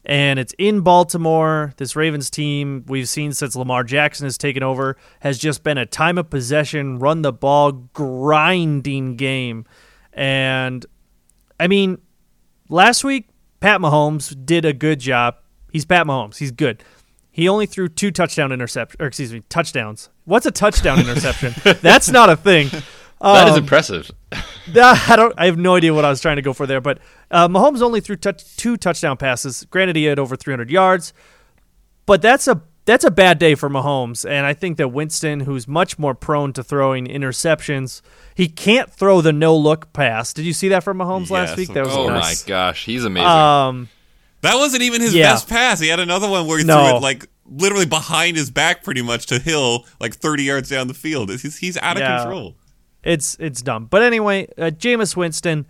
[0.08, 1.74] And it's in Baltimore.
[1.76, 5.84] This Ravens team, we've seen since Lamar Jackson has taken over, has just been a
[5.84, 9.66] time of possession, run the ball, grinding game.
[10.14, 10.86] And
[11.60, 11.98] I mean,
[12.70, 13.28] last week,
[13.60, 15.36] Pat Mahomes did a good job.
[15.72, 16.38] He's Pat Mahomes.
[16.38, 16.82] He's good.
[17.30, 20.08] He only threw two touchdown interceptions, or excuse me, touchdowns.
[20.24, 21.54] What's a touchdown interception?
[21.82, 22.70] That's not a thing.
[23.20, 24.10] That is Um, impressive.
[24.32, 25.34] I don't.
[25.38, 26.98] I have no idea what I was trying to go for there, but
[27.30, 29.64] uh, Mahomes only threw touch, two touchdown passes.
[29.70, 31.12] Granted, he had over 300 yards,
[32.06, 34.28] but that's a that's a bad day for Mahomes.
[34.28, 38.00] And I think that Winston, who's much more prone to throwing interceptions,
[38.34, 40.32] he can't throw the no look pass.
[40.32, 41.68] Did you see that from Mahomes last week?
[41.74, 43.28] That was Oh my gosh, he's amazing.
[43.28, 43.88] Um,
[44.42, 45.32] That wasn't even his Yeah.
[45.32, 45.80] best pass.
[45.80, 46.86] He had another one where he No.
[46.88, 50.86] threw it like literally behind his back, pretty much to Hill, like 30 yards down
[50.88, 51.28] the field.
[51.30, 52.18] He's, he's out of Yeah.
[52.18, 52.54] control.
[53.08, 53.86] It's it's dumb.
[53.86, 55.66] But anyway, uh, Jameis Winston.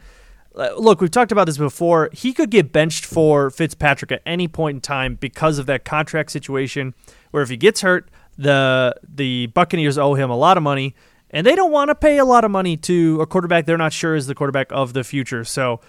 [0.56, 2.10] uh, Look, we've talked about this before.
[2.12, 6.32] He could get benched for Fitzpatrick at any point in time because of that contract
[6.32, 6.94] situation.
[7.30, 10.96] Where if he gets hurt, the the Buccaneers owe him a lot of money,
[11.30, 13.92] and they don't want to pay a lot of money to a quarterback they're not
[13.92, 15.44] sure is the quarterback of the future.
[15.44, 15.80] So,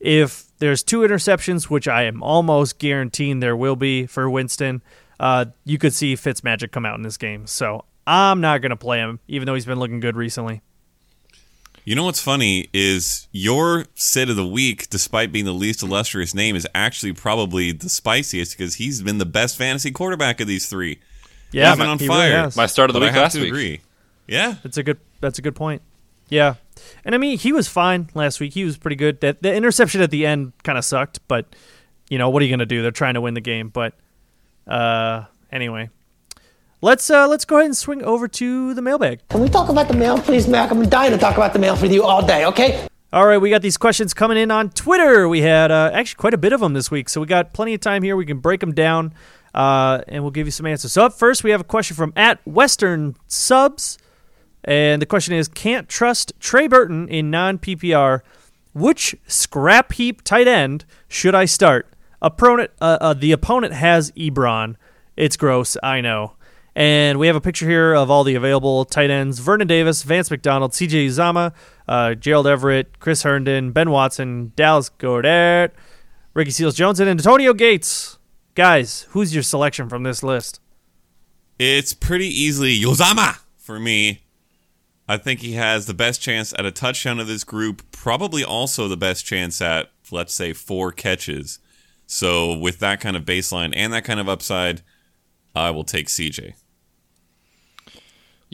[0.00, 4.82] if There's two interceptions, which I am almost guaranteeing there will be for Winston.
[5.20, 8.76] Uh, you could see Fitzmagic come out in this game, so I'm not going to
[8.76, 10.62] play him, even though he's been looking good recently.
[11.86, 16.34] You know what's funny is your sit of the week, despite being the least illustrious
[16.34, 20.68] name, is actually probably the spiciest because he's been the best fantasy quarterback of these
[20.68, 20.98] three.
[21.52, 22.36] Yeah, he's been on he really fire.
[22.38, 22.56] has.
[22.56, 23.48] My start of the But I week have last to week.
[23.50, 23.80] agree.
[24.26, 24.98] Yeah, That's a good.
[25.20, 25.80] That's a good point.
[26.28, 26.54] Yeah,
[27.04, 28.54] and I mean he was fine last week.
[28.54, 29.20] He was pretty good.
[29.20, 31.46] That the interception at the end kind of sucked, but
[32.10, 32.82] you know what are you gonna do?
[32.82, 33.68] They're trying to win the game.
[33.68, 33.94] But
[34.66, 35.88] uh, anyway,
[36.80, 39.20] let's uh, let's go ahead and swing over to the mailbag.
[39.28, 40.70] Can we talk about the mail, please, Mac?
[40.70, 42.86] I'm dying to talk about the mail with you all day, okay?
[43.12, 45.28] All right, we got these questions coming in on Twitter.
[45.28, 47.72] We had uh, actually quite a bit of them this week, so we got plenty
[47.74, 48.16] of time here.
[48.16, 49.14] We can break them down,
[49.54, 50.92] uh, and we'll give you some answers.
[50.92, 53.96] So up first, we have a question from at Western Subs,
[54.64, 58.20] and the question is: Can't trust Trey Burton in non PPR.
[58.74, 61.86] Which scrap heap tight end should I start?
[62.20, 64.76] Opponent, uh, uh, the opponent has Ebron.
[65.16, 66.32] It's gross, I know.
[66.76, 70.30] And we have a picture here of all the available tight ends: Vernon Davis, Vance
[70.30, 71.08] McDonald, C.J.
[71.08, 71.52] Uzomah,
[71.88, 75.70] uh, Gerald Everett, Chris Herndon, Ben Watson, Dallas Goedert,
[76.34, 78.18] Ricky Seals Jones, and Antonio Gates.
[78.54, 80.60] Guys, who's your selection from this list?
[81.58, 84.22] it's pretty easily Uzomah for me.
[85.08, 88.88] I think he has the best chance at a touchdown of this group, probably also
[88.88, 91.60] the best chance at, let's say, four catches.
[92.06, 94.82] So, with that kind of baseline and that kind of upside,
[95.54, 96.54] I will take CJ.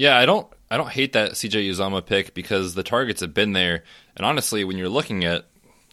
[0.03, 3.53] Yeah, I don't I don't hate that CJ Uzomah pick because the targets have been
[3.53, 3.85] there,
[4.17, 5.45] and honestly, when you're looking at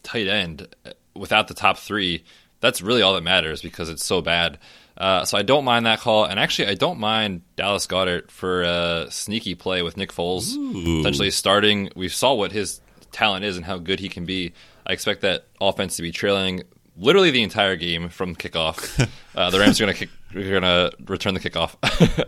[0.01, 2.23] tight end uh, without the top three,
[2.59, 4.57] that's really all that matters because it's so bad.
[4.97, 8.63] Uh, so I don't mind that call, and actually, I don't mind Dallas Goedert for
[8.63, 10.55] a sneaky play with Nick Foles
[11.03, 11.91] potentially starting.
[11.95, 12.81] We saw what his
[13.11, 14.53] talent is and how good he can be.
[14.87, 16.63] I expect that offense to be trailing
[16.97, 19.07] literally the entire game from kickoff.
[19.35, 21.75] uh, the Rams are going to kick, are going to return the kickoff,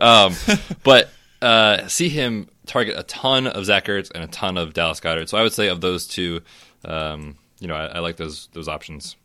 [0.00, 1.10] um, but
[1.42, 5.28] uh, see him target a ton of Zach Ertz and a ton of Dallas Goedert.
[5.28, 6.40] So I would say of those two,
[6.84, 9.16] um, you know, I, I like those those options.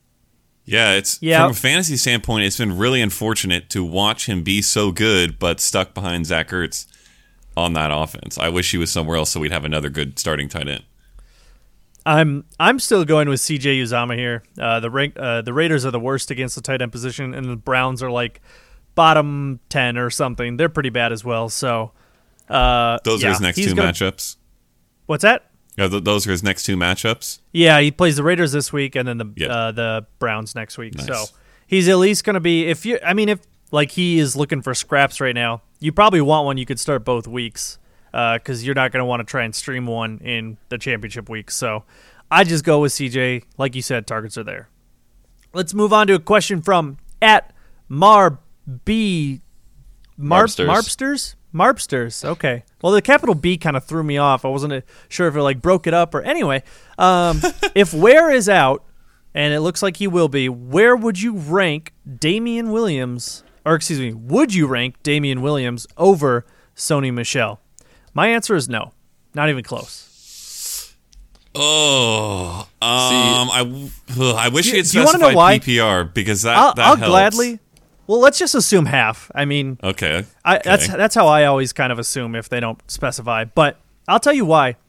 [0.66, 1.44] Yeah, it's Yeah.
[1.44, 5.62] from a fantasy standpoint, it's been really unfortunate to watch him be so good, but
[5.62, 6.86] stuck behind Zach Ertz
[7.56, 8.38] on that offense.
[8.38, 10.84] I wish he was somewhere else so we'd have another good starting tight end.
[12.06, 14.44] I'm I'm still going with CJ Uzomah here.
[14.60, 17.46] Uh, the rank, uh, the Raiders are the worst against the tight end position, and
[17.50, 18.42] the Browns are like
[18.96, 20.58] bottom ten or something.
[20.58, 21.50] They're pretty bad as well.
[21.50, 21.92] So
[22.50, 24.38] uh, Those yeah, are his next he's two gonna- matchups.
[25.06, 25.50] What's that?
[25.78, 27.40] Yeah, th- those are his next two matchups.
[27.54, 29.48] Yeah, he plays the Raiders this week, and then the Yeah.
[29.48, 30.96] uh, the Browns next week.
[30.96, 31.06] Nice.
[31.08, 31.26] So
[31.68, 32.66] he's at least going to be.
[32.66, 33.40] If you, I mean, if
[33.72, 37.06] like he is looking for scraps right now, you probably want one you could start
[37.06, 37.78] both weeks
[38.12, 41.52] because you're not going to want to try and stream one in the championship week.
[41.52, 41.84] So
[42.32, 43.44] I just go with CJ.
[43.58, 44.70] Like you said, targets are there.
[45.54, 47.54] Let's move on to a question from at
[47.88, 48.40] Marb
[48.84, 49.42] B
[50.20, 50.68] Marp, Marpsters.
[50.68, 51.36] Marpsters?
[51.54, 52.24] Marpsters.
[52.26, 52.64] Okay.
[52.82, 54.46] Well, the capital B kind of threw me off.
[54.46, 56.64] I wasn't uh, sure if it like broke it up or anyway.
[56.98, 57.42] Um,
[57.76, 58.84] if Ware is out,
[59.34, 63.44] and it looks like he will be, where would you rank Damien Williams?
[63.66, 66.46] Or excuse me, would you rank Damien Williams over
[66.76, 67.60] Sony Michel?
[68.14, 68.94] My answer is no,
[69.36, 70.96] not even close.
[71.60, 73.90] Oh, um, I, w-
[74.20, 75.60] ugh, I wish Do- he had do you wanna know specified why?
[75.60, 77.10] PPR because that I'll, that I'll helps.
[77.10, 77.60] gladly.
[78.08, 79.30] Well, let's just assume half.
[79.36, 80.62] I mean, Okay, I, okay.
[80.70, 83.44] that's that's how I always kind of assume if they don't specify.
[83.44, 84.78] But I'll tell you why.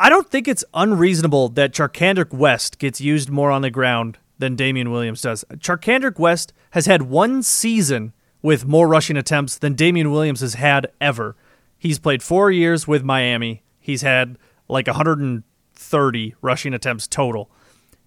[0.00, 4.56] I don't think it's unreasonable that Charcandrick West gets used more on the ground than
[4.56, 5.44] Damien Williams does.
[5.54, 8.12] Charcandrick West has had one season
[8.42, 11.36] with more rushing attempts than Damien Williams has had ever.
[11.78, 13.62] He's played four years with Miami.
[13.78, 14.36] He's had
[14.68, 17.50] like 130 rushing attempts total.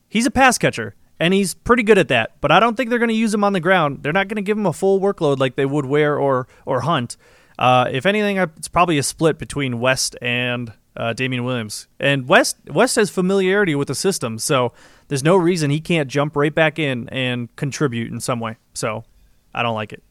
[0.09, 2.39] He's a pass catcher, and he's pretty good at that.
[2.41, 4.03] But I don't think they're going to use him on the ground.
[4.03, 6.81] They're not going to give him a full workload like they would Ware or or
[6.81, 7.17] Hunt.
[7.59, 11.87] Uh, if anything, it's probably a split between West and uh, Damien Williams.
[11.99, 14.73] And West West has familiarity with the system, so
[15.07, 18.57] there's no reason he can't jump right back in and contribute in some way.
[18.73, 19.05] So
[19.53, 20.03] I don't like it.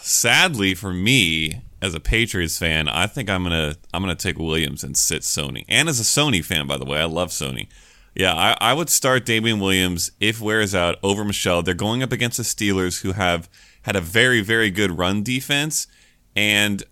[0.00, 4.82] Sadly for me, as a Patriots fan, I think I'm gonna I'm gonna take Williams
[4.82, 5.64] and sit Sony.
[5.68, 7.68] And as a Sony fan, by the way, I love Sony.
[8.16, 11.62] Yeah, I, I would start Damien Williams if Ware is out over Michel.
[11.62, 13.46] They're going up against the Steelers, who have
[13.82, 15.86] had a very very good run defense,
[16.34, 16.82] and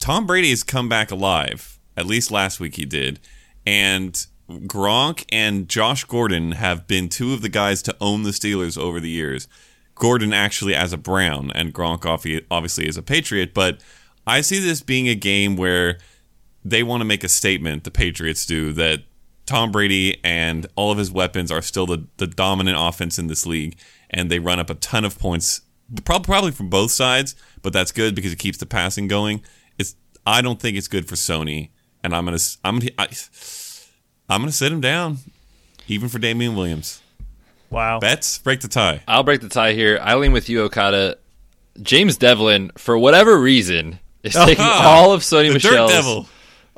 [0.00, 1.78] Tom Brady has come back alive.
[1.96, 3.20] At least last week he did,
[3.64, 8.76] and Gronk and Josh Gordon have been two of the guys to own the Steelers
[8.76, 9.46] over the years.
[9.94, 12.04] Gordon actually as a Brown and Gronk
[12.50, 13.80] obviously as a Patriot, but
[14.26, 15.98] I see this being a game where
[16.64, 19.04] they want to make a statement, the Patriots do, that
[19.46, 23.44] Tom Brady and all of his weapons are still the, the dominant offense in this
[23.46, 23.76] league,
[24.10, 25.60] and they run up a ton of points,
[26.04, 27.34] prob- probably from both sides.
[27.62, 29.42] But that's good because it keeps the passing going.
[29.78, 31.70] It's I don't think it's good for Sony,
[32.02, 33.08] and I'm gonna s- I'm gonna I,
[34.28, 35.18] I'm gonna sit him down,
[35.88, 37.00] even for Damien Williams.
[37.70, 37.98] Wow.
[37.98, 39.02] Betz break the tie.
[39.08, 39.98] I'll break the tie here.
[40.00, 41.18] I lean with you, Okada.
[41.82, 46.28] James Develin, for whatever reason, is taking all of Sony the Michel's Dirt Devil.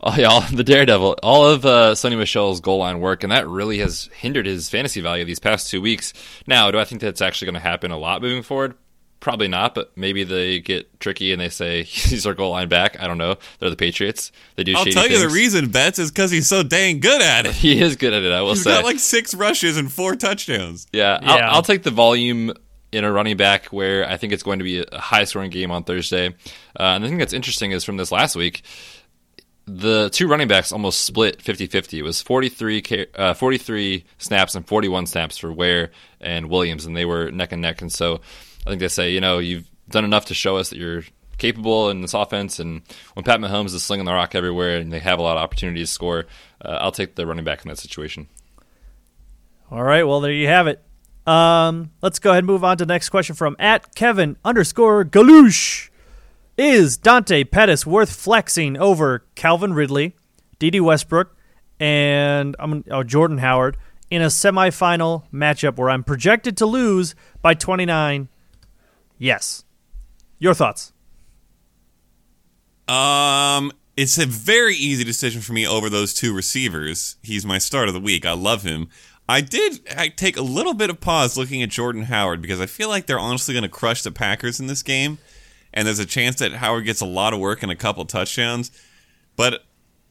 [0.03, 3.49] Oh, yeah, all, the Daredevil, all of uh, Sony Michel's goal line work, and that
[3.49, 6.13] really has hindered his fantasy value these past two weeks.
[6.47, 8.75] Now, do I think that's actually going to happen a lot moving forward?
[9.21, 13.01] Probably not, but maybe they get tricky and they say he's our goal line back.
[13.01, 13.37] I don't know.
[13.59, 14.31] They're the Patriots.
[14.57, 14.75] They do.
[14.77, 17.53] I'll shady tell you the reason, Betz, is because he's so dang good at it.
[17.55, 18.31] He is good at it.
[18.33, 18.71] I will He's say.
[18.73, 20.87] got like six rushes and four touchdowns.
[20.93, 21.33] Yeah, Yeah.
[21.33, 22.53] I'll, I'll take the volume
[22.93, 25.71] in a running back where I think it's going to be a high scoring game
[25.71, 26.29] on Thursday.
[26.79, 28.63] Uh, and the thing that's interesting is from this last week,
[29.67, 31.99] the two running backs almost split 50 50.
[31.99, 35.91] It was 43, uh, 43 snaps and 41 snaps for Ware
[36.21, 37.83] and Williams, and they were neck and neck.
[37.83, 38.21] And so
[38.67, 41.03] I think they say, you know, you've done enough to show us that you're
[41.39, 42.59] capable in this offense.
[42.59, 42.83] And
[43.15, 45.89] when Pat Mahomes is slinging the rock everywhere and they have a lot of opportunities
[45.89, 46.27] to score,
[46.65, 48.29] uh, I'll take the running back in that situation.
[49.71, 50.83] All right, well there you have it.
[51.27, 55.05] Um, let's go ahead and move on to the next question from at Kevin underscore
[55.05, 55.91] Galouche.
[56.59, 60.17] Is Dante Pettis worth flexing over Calvin Ridley,
[60.59, 61.37] Dede Westbrook,
[61.79, 63.77] and um, oh, Jordan Howard
[64.11, 68.29] in a semifinal matchup where I'm projected to lose by 29?
[69.19, 69.65] Yes.
[70.39, 70.93] Your thoughts?
[72.89, 77.17] Um, it's a very easy decision for me over those two receivers.
[77.23, 78.25] He's my start of the week.
[78.25, 78.89] I love him.
[79.29, 82.67] I did I take a little bit of pause looking at Jordan Howard because I
[82.67, 85.19] feel like they're honestly going to crush the Packers in this game,
[85.77, 88.73] and there's a chance that Howard gets a lot of work and a couple touchdowns.
[89.37, 89.63] But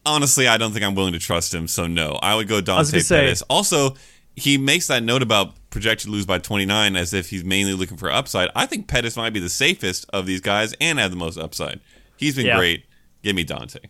[0.06, 1.68] honestly, I don't think I'm willing to trust him.
[1.68, 3.42] So no, I would go Dante gonna say- Pettis.
[3.42, 3.96] Also,
[4.36, 8.10] he makes that note about projected lose by 29 as if he's mainly looking for
[8.10, 8.48] upside.
[8.54, 11.80] I think Pettis might be the safest of these guys and have the most upside.
[12.16, 12.56] He's been Yeah.
[12.56, 12.84] great.
[13.22, 13.80] Give me Dante.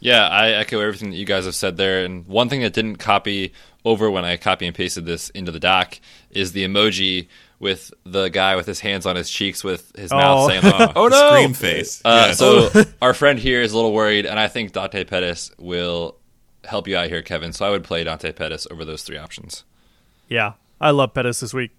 [0.00, 2.04] Yeah, I echo everything that you guys have said there.
[2.04, 3.52] And one thing that didn't copy
[3.84, 5.98] over when I copy and pasted this into the doc
[6.30, 7.26] is the emoji
[7.60, 10.48] with the guy with his hands on his cheeks with his mouth Oh.
[10.48, 10.62] saying,
[10.94, 12.00] "Oh, The no!" Scream face.
[12.04, 12.38] Uh, Yes.
[12.38, 12.70] So
[13.02, 16.16] our friend here is a little worried, and I think Dante Pettis will
[16.64, 17.52] help you out here, Kevin.
[17.52, 19.64] So I would play Dante Pettis over those three options.
[20.28, 21.70] Yeah, I love Pettis this week.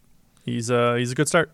[0.43, 1.51] He's uh he's a good start.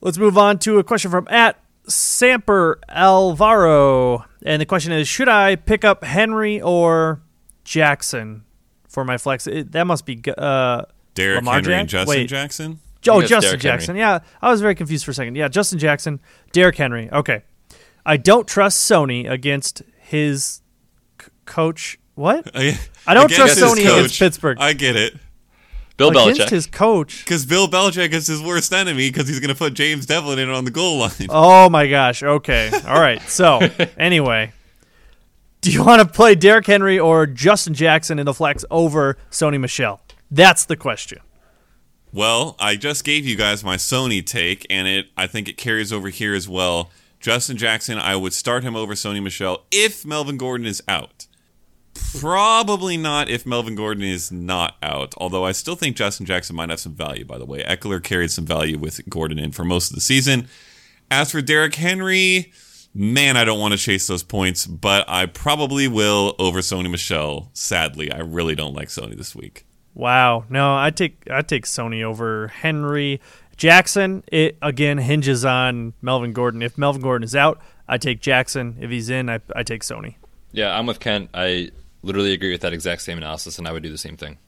[0.00, 5.28] Let's move on to a question from at Samper Alvaro, and the question is: Should
[5.28, 7.20] I pick up Henry or
[7.64, 8.44] Jackson
[8.88, 9.46] for my flex?
[9.46, 10.82] It, that must be uh,
[11.14, 12.28] Derrick Lamar Henry and Justin wait.
[12.28, 12.80] Jackson.
[13.08, 13.78] Oh, it's Justin Derrick Henry.
[13.78, 13.96] Jackson.
[13.96, 15.36] Yeah, I was very confused for a second.
[15.36, 16.20] Yeah, Justin Jackson,
[16.52, 17.10] Derrick Henry.
[17.10, 17.42] Okay,
[18.06, 20.62] I don't trust Sony against his
[21.20, 21.98] c- coach.
[22.14, 22.50] What?
[22.54, 24.58] I, I don't get trust his Sony against Pittsburgh.
[24.60, 25.14] I get it.
[25.96, 26.50] Bill against Belichick.
[26.50, 27.24] his coach.
[27.24, 30.48] Because Bill Belichick is his worst enemy because he's going to put James Develin in
[30.48, 31.10] on the goal line.
[31.28, 32.22] Oh my gosh.
[32.22, 32.70] Okay.
[32.86, 33.20] All right.
[33.22, 33.60] So,
[33.98, 34.52] anyway,
[35.60, 39.60] do you want to play Derrick Henry or Justin Jackson in the flex over Sony
[39.60, 40.00] Michel?
[40.30, 41.18] That's the question.
[42.14, 45.92] Well, I just gave you guys my Sony take, and it I think it carries
[45.92, 46.90] over here as well.
[47.20, 51.26] Justin Jackson, I would start him over Sony Michel if Melvin Gordon is out.
[52.18, 56.68] Probably not if Melvin Gordon is not out, although I still think Justin Jackson might
[56.68, 57.62] have some value, by the way.
[57.62, 60.48] Ekeler carried some value with Gordon in for most of the season.
[61.10, 62.52] As for Derrick Henry,
[62.92, 67.50] man, I don't want to chase those points, but I probably will over Sony Michel.
[67.54, 69.64] Sadly, I really don't like Sony this week.
[69.94, 70.44] Wow.
[70.48, 73.20] No, I take I take Sony over Henry.
[73.56, 76.62] Jackson, it again hinges on Melvin Gordon.
[76.62, 78.76] If Melvin Gordon is out, I take Jackson.
[78.80, 80.16] If he's in, I, I take Sony.
[80.52, 81.30] Yeah, I'm with Kent.
[81.34, 81.70] I
[82.02, 84.38] literally agree with that exact same analysis, and I would do the same thing.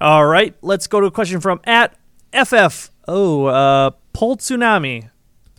[0.00, 1.94] All right, let's go to a question from at
[2.32, 2.90] FF.
[3.06, 5.10] Oh, uh, Pol Tsunami.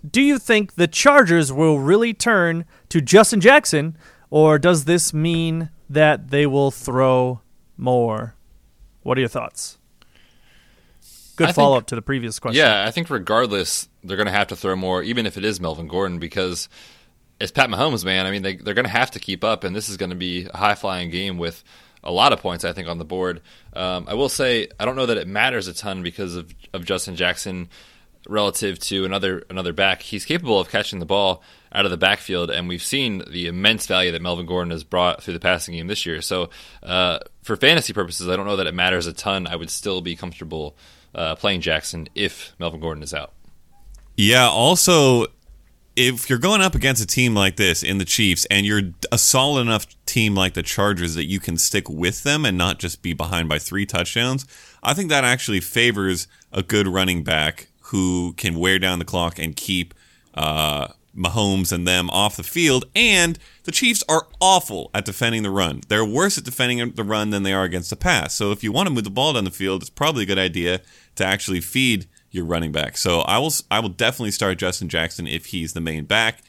[0.09, 3.97] Do you think the Chargers will really turn to Justin Jackson,
[4.29, 7.41] or does this mean that they will throw
[7.77, 8.35] more?
[9.03, 9.77] What are your thoughts?
[11.35, 12.59] Good I think- follow up to the previous question.
[12.63, 15.59] Yeah, I think regardless, they're going to have to throw more, even if it is
[15.59, 16.69] Melvin Gordon, because
[17.39, 18.25] it's Pat Mahomes, man.
[18.25, 20.15] I mean, they, they're going to have to keep up, and this is going to
[20.15, 21.63] be a high flying game with
[22.03, 23.41] a lot of points, I think, on the board.
[23.73, 26.85] Um, I will say, I don't know that it matters a ton because of, of
[26.85, 27.67] Justin Jackson
[28.27, 30.01] relative to another another back.
[30.01, 33.85] He's capable of catching the ball out of the backfield, and we've seen the immense
[33.85, 36.21] value that Melvin Gordon has brought through the passing game this year.
[36.21, 36.49] So,
[36.83, 39.47] uh, for fantasy purposes, I don't know that it matters a ton.
[39.47, 40.75] I would still be comfortable
[41.13, 43.33] uh, playing Jackson if Melvin Gordon is out.
[44.15, 45.27] Yeah, also
[45.95, 49.17] if you're going up against a team like this in the Chiefs and you're a
[49.17, 53.01] solid enough team like the Chargers that you can stick with them and not just
[53.01, 54.45] be behind by three touchdowns,
[54.83, 59.39] I think that actually favors a good running back who can wear down the clock
[59.39, 59.93] and keep
[60.33, 62.83] uh, Mahomes and them off the field.
[62.93, 65.79] And the Chiefs are awful at defending the run.
[65.87, 68.33] They're worse at defending the run than they are against the pass.
[68.33, 70.37] So if you want to move the ball down the field, it's probably a good
[70.37, 70.81] idea
[71.15, 72.97] to actually feed your running back.
[72.97, 76.41] So I will I will definitely start Justin Jackson if he's the main back.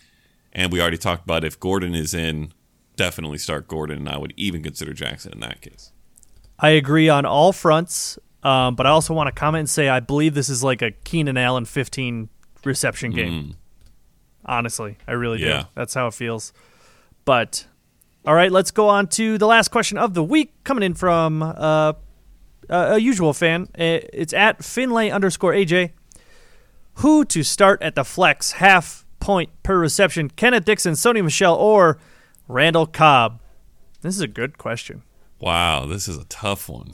[0.52, 2.52] And we already talked about if Gordon is in,
[2.96, 3.98] definitely start Gordon.
[3.98, 5.92] And I would even consider Jackson in that case.
[6.58, 10.00] I agree on all fronts, um, but I also want to comment and say I
[10.00, 12.28] believe this is like a Keenan Allen 15
[12.64, 13.56] reception game.
[14.44, 15.44] Honestly, I really do.
[15.74, 16.52] That's how it feels.
[17.24, 17.66] But
[18.24, 21.42] all right, let's go on to the last question of the week, coming in from
[21.42, 21.92] uh,
[22.68, 23.62] a usual fan.
[23.78, 25.90] Uh, It's at Finlay underscore AJ.
[27.00, 30.30] Who to start at the flex half point per reception?
[30.30, 31.98] Kenneth Dixon, Sony Michel, or
[32.48, 33.40] Randall Cobb?
[34.02, 35.02] This is a good question.
[35.40, 36.92] Wow, this is a tough one.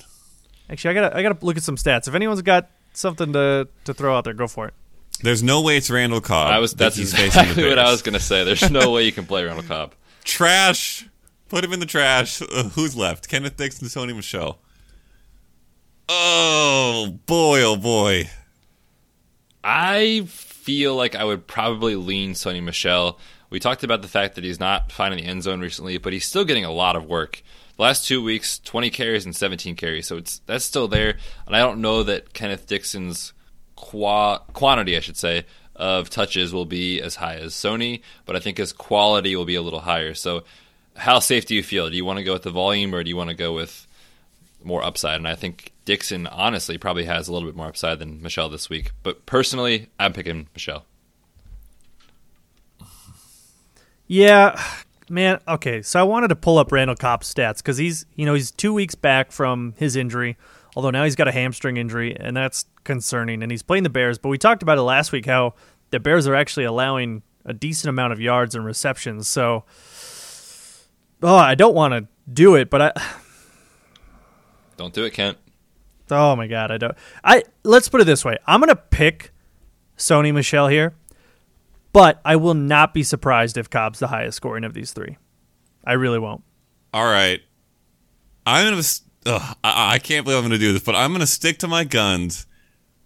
[0.70, 2.08] Actually, I gotta I gotta look at some stats.
[2.08, 4.74] If anyone's got something to to throw out there, go for it.
[5.22, 6.50] There's no way it's Randall Cobb.
[6.50, 8.44] I was that's he's facing the exactly what I was gonna say.
[8.44, 9.94] There's no way you can play Randall Cobb.
[10.24, 11.08] Trash.
[11.48, 12.40] Put him in the trash.
[12.40, 13.28] Uh, who's left?
[13.28, 14.58] Kenneth Dixon, Sony Michel.
[16.08, 18.30] Oh boy, oh boy.
[19.62, 23.18] I feel like I would probably lean Sony Michel.
[23.50, 26.24] We talked about the fact that he's not finding the end zone recently, but he's
[26.24, 27.42] still getting a lot of work.
[27.82, 31.16] Last two weeks, 20 carries and 17 carries, so it's that's still there.
[31.48, 33.32] And I don't know that Kenneth Dixon's
[33.74, 38.38] qua- quantity, I should say, of touches will be as high as Sony, but I
[38.38, 40.14] think his quality will be a little higher.
[40.14, 40.44] So,
[40.94, 41.90] how safe do you feel?
[41.90, 43.88] Do you want to go with the volume, or do you want to go with
[44.62, 45.16] more upside?
[45.16, 48.70] And I think Dixon, honestly, probably has a little bit more upside than Michel this
[48.70, 48.92] week.
[49.02, 50.86] But personally, I'm picking Michel.
[54.06, 54.62] Yeah,
[55.08, 55.40] man.
[55.46, 58.50] Okay, so I wanted to pull up Randall Cobb's stats because he's you know he's
[58.50, 60.36] two weeks back from his injury,
[60.76, 63.42] although now he's got a hamstring injury, and that's concerning.
[63.42, 65.54] And he's playing the Bears, but we talked about it last week how
[65.90, 69.28] the Bears are actually allowing a decent amount of yards and receptions.
[69.28, 69.64] So,
[71.22, 72.92] oh, I don't want to do it, but I.
[74.78, 75.38] Don't do it, Kent.
[76.10, 76.96] Oh my god, I don't.
[77.22, 79.32] I let's put it this way: I'm gonna pick
[79.96, 80.94] Sony Michel here,
[81.92, 85.18] but I will not be surprised if Cobb's the highest scoring of these three.
[85.84, 86.42] I really won't.
[86.94, 87.40] All right.
[88.46, 88.82] I'm gonna.
[89.24, 91.84] Ugh, I, I can't believe I'm gonna do this, but I'm gonna stick to my
[91.84, 92.46] guns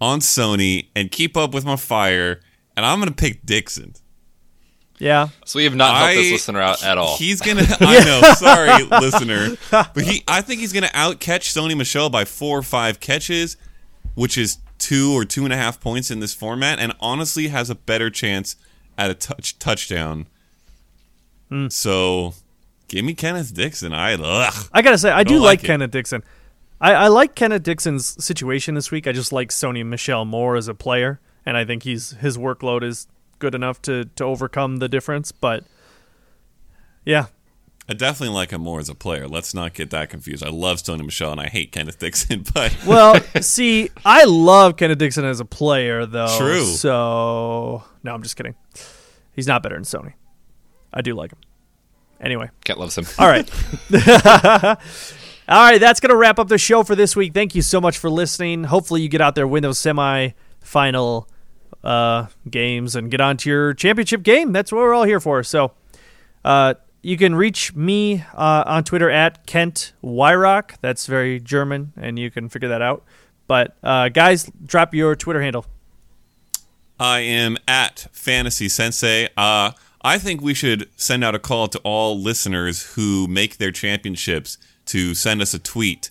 [0.00, 2.40] on Sony and keep up with my fire,
[2.76, 3.94] and I'm gonna pick Dixon.
[4.98, 7.18] Yeah, So we have not helped this listener out at all.
[7.18, 7.64] He's gonna.
[7.80, 8.32] I know.
[8.34, 10.22] Sorry, listener, but he.
[10.26, 13.58] I think he's gonna out catch Sony Michel by four or five catches,
[14.14, 17.68] which is two or two and a half points in this format, and honestly has
[17.68, 18.56] a better chance
[18.98, 20.26] at a touch touchdown.
[21.48, 21.68] Hmm.
[21.68, 22.34] So,
[22.88, 23.92] give me Kenneth Dixon.
[23.92, 24.68] I ugh.
[24.72, 25.62] I gotta say I do like, like.
[25.62, 26.22] Kenneth Dixon.
[26.80, 29.06] I, I like Kenneth Dixon's situation this week.
[29.06, 32.82] I just like Sony Michel more as a player, and I think he's his workload
[32.82, 33.06] is
[33.38, 35.32] good enough to to overcome the difference.
[35.32, 35.64] But
[37.04, 37.26] yeah,
[37.88, 39.28] I definitely like him more as a player.
[39.28, 40.42] Let's not get that confused.
[40.44, 44.98] I love Sony Michel and I hate Kenneth Dixon, but Well, see, I love Kenneth
[44.98, 46.36] Dixon as a player, though.
[46.38, 46.64] True.
[46.64, 48.54] So no, I'm just kidding.
[49.32, 50.14] He's not better than Sony.
[50.92, 51.38] I do like him.
[52.20, 53.04] Anyway, Kent loves him.
[53.18, 53.48] all right.
[55.48, 57.34] all right, that's going to wrap up the show for this week.
[57.34, 58.64] Thank you so much for listening.
[58.64, 60.30] Hopefully, you get out there, win those semi
[60.60, 61.28] final
[61.84, 64.52] uh, games, and get on to your championship game.
[64.52, 65.42] That's what we're all here for.
[65.42, 65.72] So,
[66.44, 66.74] uh,
[67.06, 70.72] you can reach me uh, on Twitter at Kent Weyrauch.
[70.80, 73.04] That's very German, and you can figure that out.
[73.46, 75.66] But, uh, guys, drop your Twitter handle.
[76.98, 79.28] I am at Fantasy Sensei.
[79.36, 79.70] Uh,
[80.02, 84.58] I think we should send out a call to all listeners who make their championships
[84.86, 86.10] to send us a tweet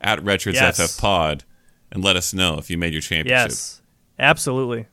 [0.00, 0.78] at Redshirts Yes.
[0.94, 1.42] FF Pod
[1.90, 3.50] and let us know if you made your championship.
[3.50, 3.82] Yes,
[4.16, 4.86] absolutely.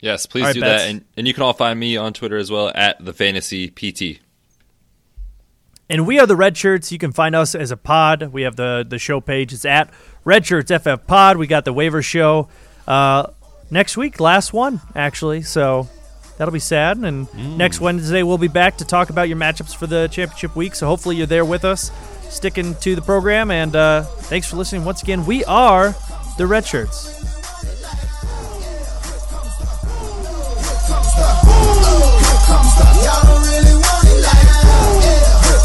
[0.00, 0.82] Yes, please All right, do Betz.
[0.82, 0.90] that.
[0.90, 4.20] And, and you can all find me on Twitter as well at the Fantasy PT.
[5.90, 6.92] And we are the Redshirts.
[6.92, 8.30] You can find us as a pod.
[8.32, 9.52] We have the the show page.
[9.52, 9.90] It's at
[10.24, 11.38] Redshirts FF Pod.
[11.38, 12.48] We got the waiver show
[12.86, 13.28] uh,
[13.70, 15.42] next week, last one actually.
[15.42, 15.88] So
[16.36, 16.98] that'll be sad.
[16.98, 20.74] And next Wednesday we'll be back to talk about your matchups for the championship week.
[20.74, 21.90] So hopefully you're there with us,
[22.28, 23.50] sticking to the program.
[23.50, 25.24] And uh, thanks for listening once again.
[25.24, 25.94] We are
[26.36, 27.14] the Red Shirts.
[32.28, 33.87] Here comes the,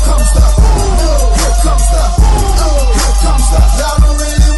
[0.04, 2.04] comes the, here comes the,
[3.00, 4.53] here comes the, y'all don't really